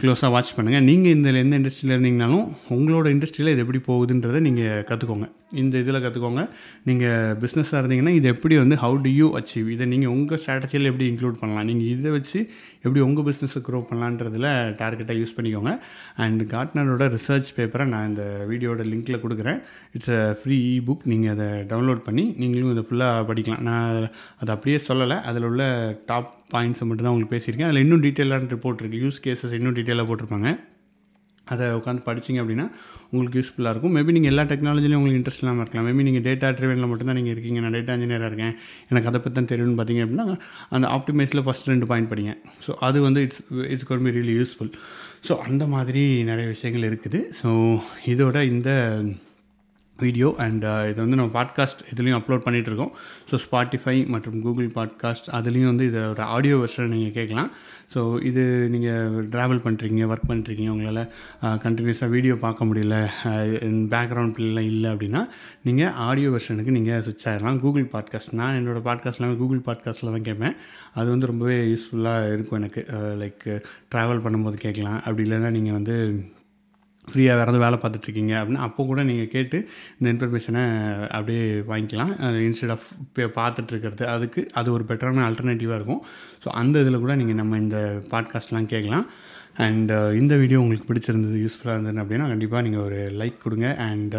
க்ளோஸாக 0.00 0.30
வாட்ச் 0.34 0.54
பண்ணுங்கள் 0.56 0.86
நீங்கள் 0.90 1.14
இந்த 1.16 1.34
எந்த 1.44 1.54
இண்டஸ்ட்ரியில் 1.60 1.94
இருந்தீங்கனாலும் 1.96 2.46
உங்களோட 2.76 3.06
இண்டஸ்ட்ரியில் 3.14 3.52
இது 3.54 3.64
எப்படி 3.64 3.82
போகுதுன்றதை 3.90 4.40
நீங்கள் 4.48 4.84
கற்றுக்கோங்க 4.90 5.28
இந்த 5.62 5.74
இதில் 5.82 6.00
கற்றுக்கோங்க. 6.04 6.42
நீங்கள் 6.88 7.34
பிஸ்னஸாக 7.42 7.80
இருந்தீங்கன்னா 7.80 8.14
இது 8.18 8.26
எப்படி 8.34 8.54
வந்து 8.60 8.76
ஹவு 8.84 8.96
டு 9.04 9.10
யூ 9.18 9.26
அச்சீவ் 9.38 9.68
இதை 9.74 9.84
நீங்கள் 9.92 10.12
உங்கள் 10.14 10.40
ஸ்ட்ராட்டஜியில் 10.42 10.88
எப்படி 10.90 11.06
இன்க்ளூட் 11.12 11.38
பண்ணலாம்? 11.42 11.66
நீங்கள் 11.70 11.90
இதை 11.92 12.10
வச்சு 12.16 12.38
எப்படி 12.84 13.00
உங்கள் 13.06 13.26
பிஸ்னஸை 13.28 13.60
க்ரோ 13.66 13.80
பண்ணலான்றதில் 13.90 14.48
டார்கெட்டாக 14.80 15.16
யூஸ் 15.20 15.34
பண்ணிக்கோங்க. 15.36 15.72
அண்ட் 16.24 16.42
கார்ட்னரோட 16.54 17.06
ரிசர்ச் 17.16 17.50
பேப்பரை 17.58 17.86
நான் 17.94 18.08
இந்த 18.12 18.24
வீடியோட 18.52 18.86
லிங்க்கில் 18.92 19.22
கொடுக்குறேன். 19.24 19.60
It's 19.96 20.12
a 20.18 20.20
free 20.42 20.58
e 20.74 20.76
book 20.88 21.08
நீங்கள் 21.12 21.34
அதை 21.36 21.48
டவுன்லோட் 21.72 22.02
பண்ணி 22.08 22.26
நீங்களும் 22.42 22.72
இதை 22.76 22.84
ஃபுல்லாக 22.88 23.26
படிக்கலாம். 23.30 23.64
நான் 23.70 24.08
அதை 24.42 24.50
அப்படியே 24.56 24.80
சொல்லலை. 24.88 25.18
அதில் 25.30 25.48
உள்ள 25.50 25.64
டாப் 26.12 26.32
பாயிண்ட்ஸை 26.54 26.86
மட்டும் 26.88 27.06
தான் 27.06 27.14
உங்களுக்கு 27.16 27.36
பேசியிருக்கேன். 27.36 27.70
அதில் 27.70 27.84
இன்னும் 27.86 28.06
டீட்டெயிலான 28.06 28.50
ரிப்போர்ட் 28.56 28.82
இருக்குது 28.82 29.04
யூஸ் 29.06 29.24
கேசஸ் 29.26 29.58
இன்னும் 29.60 29.78
டீட்டெயிலாக 29.78 30.08
போட்டிருப்பாங்க. 30.10 30.50
அதை 31.54 31.64
உட்காந்து 31.78 32.02
படிச்சிங்க 32.08 32.40
அப்படின்னா 32.42 32.66
உங்களுக்கு 33.10 33.38
யூஸ்ஃபுல்லாக 33.40 33.72
இருக்கும். 33.74 33.94
மேபி 33.96 34.14
நீங்கள் 34.16 34.32
எல்லா 34.32 34.44
டெக்னாலஜிலையும் 34.52 35.00
உங்களுக்கு 35.00 35.20
இன்ட்ரெஸ்ட் 35.20 35.42
இல்லாமல் 35.42 35.62
இருக்கலாம். 35.64 35.86
மேபி 35.88 36.06
நீங்கள் 36.08 36.24
டேட்டா 36.28 36.48
ட்ரிவனில் 36.58 36.90
மட்டும்தான் 36.92 37.18
நீங்கள் 37.20 37.34
இருக்கீங்க. 37.34 37.60
நான் 37.64 37.76
டேட்டா 37.78 37.94
இன்ஜினியராக 37.98 38.30
இருக்கேன். 38.32 38.54
எனக்கு 38.92 39.10
அதை 39.10 39.20
பற்றி 39.24 39.36
தான் 39.40 39.50
தெரியும்னு 39.52 39.78
பார்த்தீங்க 39.80 40.04
அப்படின்னா 40.06 40.26
அந்த 40.78 40.88
ஆப்டிமைஸில் 40.96 41.44
ஃபஸ்ட் 41.48 41.70
ரெண்டு 41.72 41.88
பாயிண்ட் 41.92 42.10
படிங்க. 42.12 42.34
ஸோ 42.64 42.72
அது 42.88 43.00
வந்து 43.08 43.22
it's 43.26 43.42
it's 43.74 43.88
could 43.90 44.04
be 44.06 44.14
really 44.18 44.34
useful 44.40 44.72
so 45.28 45.34
அந்த 45.48 45.64
மாதிரி 45.76 46.02
நிறைய 46.30 46.46
விஷயங்கள் 46.54 46.88
இருக்குது. 46.90 47.20
ஸோ 47.42 47.50
இதோட 48.14 48.36
இந்த 48.54 48.70
வீடியோ 50.02 50.28
அண்ட் 50.44 50.64
uh, 50.64 50.80
இதை 50.90 50.98
வந்து 51.04 51.18
நம்ம 51.18 51.32
பாட்காஸ்ட் 51.36 51.82
இதுலேயும் 51.92 52.18
அப்லோட் 52.18 52.44
பண்ணிகிட்ருக்கோம் 52.46 52.92
ஸோ 53.28 53.34
ஸ்பாட்டிஃபை 53.44 53.94
மற்றும் 54.14 54.36
கூகுள் 54.46 54.68
பாட்காஸ்ட் 54.76 55.28
அதுலேயும் 55.38 55.70
வந்து 55.72 55.84
இதோட 55.90 56.22
ஆடியோ 56.34 56.56
வெர்ஷன் 56.62 56.92
நீங்கள் 56.94 57.14
கேட்கலாம். 57.18 57.50
ஸோ 57.94 58.00
இது 58.28 58.42
நீங்கள் 58.74 59.26
ட்ராவல் 59.34 59.62
பண்ணுறீங்க 59.66 60.08
ஒர்க் 60.12 60.28
பண்ணுறீங்க 60.32 60.66
உங்களால் 60.74 61.02
கண்டினியூஸாக 61.64 62.08
uh, 62.08 62.14
வீடியோ 62.16 62.36
பார்க்க 62.44 62.68
முடியல 62.70 62.96
பேக்ரவுண்ட் 63.94 64.34
பிள்ளைலாம் 64.38 64.68
இல்லை 64.72 64.90
அப்படின்னா 64.94 65.22
நீங்கள் 65.68 65.92
ஆடியோ 66.08 66.30
வெர்ஷனுக்கு 66.36 66.76
நீங்கள் 66.78 67.02
சுவிச் 67.08 67.26
ஆகிடலாம் 67.30 67.60
கூகுள் 67.64 67.88
பாட்காஸ்ட் 67.94 68.36
நான் 68.42 68.58
என்னோடய 68.60 68.86
பாட்காஸ்ட் 68.90 69.20
எல்லாமே 69.22 69.38
கூகுள் 69.42 69.66
பாட்காஸ்ட்டில் 69.70 70.14
தான் 70.16 70.28
கேட்பேன். 70.30 70.56
அது 70.94 71.08
வந்து 71.14 71.30
ரொம்பவே 71.32 71.58
யூஸ்ஃபுல்லாக 71.72 72.32
இருக்கும் 72.34 72.60
எனக்கு. 72.62 72.82
Uh, 72.96 73.12
லைக் 73.22 73.44
ட்ராவல் 73.92 74.24
பண்ணும்போது 74.26 74.58
கேட்கலாம். 74.66 75.00
அப்படி 75.04 75.24
இல்லைன்னா 75.26 75.50
நீங்கள் 75.50 75.78
வந்து 75.78 75.96
ஃப்ரீயாக 77.10 77.38
வேறு 77.40 77.62
வேலை 77.64 77.76
பார்த்துட்ருக்கீங்க 77.82 78.32
அப்படின்னா 78.38 78.64
அப்போ 78.68 78.84
கூட 78.90 79.00
நீங்கள் 79.10 79.30
கேட்டு 79.34 79.58
இந்த 79.98 80.06
இன்ஃபர்மேஷனை 80.12 80.64
அப்படியே 81.16 81.44
வாங்கிக்கலாம். 81.70 82.12
இன்ஸ்டெட் 82.48 82.74
ஆஃப் 82.76 82.86
பார்த்துட்ருக்கிறது 83.38 84.04
அதுக்கு 84.14 84.42
அது 84.60 84.68
ஒரு 84.76 84.86
பெட்டரான 84.90 85.24
அல்டர்னேட்டிவாக 85.28 85.78
இருக்கும். 85.80 86.02
ஸோ 86.44 86.48
அந்த 86.62 86.82
இதில் 86.84 87.02
கூட 87.04 87.14
நீங்கள் 87.22 87.40
நம்ம 87.42 87.58
இந்த 87.64 87.80
பாட்காஸ்ட்லாம் 88.12 88.70
கேட்கலாம். 88.74 89.06
அண்ட் 89.66 89.92
இந்த 90.20 90.34
வீடியோ 90.42 90.60
உங்களுக்கு 90.62 90.88
பிடிச்சிருந்தது 90.88 91.36
யூஸ்ஃபுல்லாக 91.44 91.76
இருந்தது 91.78 92.02
அப்படின்னா 92.02 92.28
கண்டிப்பாக 92.32 92.64
நீங்கள் 92.68 92.86
ஒரு 92.88 93.00
லைக் 93.20 93.42
கொடுங்க. 93.44 93.68
அண்ட் 93.88 94.16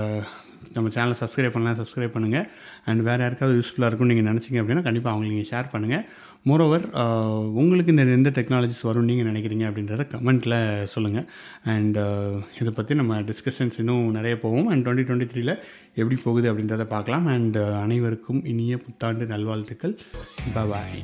நம்ம 0.78 0.92
சேனலை 0.98 1.18
சப்ஸ்கிரைப் 1.24 1.56
பண்ணலாம் 1.58 1.80
சப்ஸ்கிரைப் 1.82 2.16
பண்ணுங்கள் 2.16 2.48
அண்ட் 2.90 3.04
வேறு 3.10 3.24
யாருக்காவது 3.26 3.60
யூஸ்ஃபுல்லாக 3.60 3.90
இருக்கும்னு 3.92 4.14
நீங்கள் 4.14 4.32
நினச்சிங்க 4.32 4.62
அப்படின்னா 4.64 4.88
கண்டிப்பாக 4.88 5.14
அவங்களுக்கு 5.14 5.36
நீங்கள் 5.36 5.52
ஷேர் 5.54 5.74
பண்ணுங்கள் 5.76 6.06
மோரோவர் 6.50 6.84
உங்களுக்கு 7.62 7.94
இந்த 7.94 8.04
எந்த 8.18 8.30
டெக்னாலஜிஸ் 8.36 8.84
வரும் 8.88 9.08
நீங்கள் 9.10 9.28
நினைக்கிறீங்க 9.30 9.66
அப்படின்றத 9.70 10.04
கமெண்ட்டில் 10.14 10.56
சொல்லுங்கள் 10.94 11.26
அண்ட் 11.74 11.98
இதை 12.60 12.72
பற்றி 12.78 12.96
நம்ம 13.00 13.18
டிஸ்கஷன்ஸ் 13.32 13.80
இன்னும் 13.84 14.06
நிறைய 14.18 14.36
போவோம். 14.44 14.70
அண்ட் 14.74 14.86
டுவெண்ட்டி 14.86 15.08
டுவெண்ட்டி 15.08 15.30
த்ரீல 15.34 15.56
எப்படி 16.02 16.18
போகுது 16.28 16.50
அப்படின்றத 16.52 16.86
பார்க்கலாம். 16.96 17.28
அண்ட் 17.36 17.60
அனைவருக்கும் 17.84 18.42
இனிய 18.54 18.78
புத்தாண்டு 18.86 19.28
நல்வாழ்த்துக்கள். 19.34 19.98
பபாய் 20.58 21.04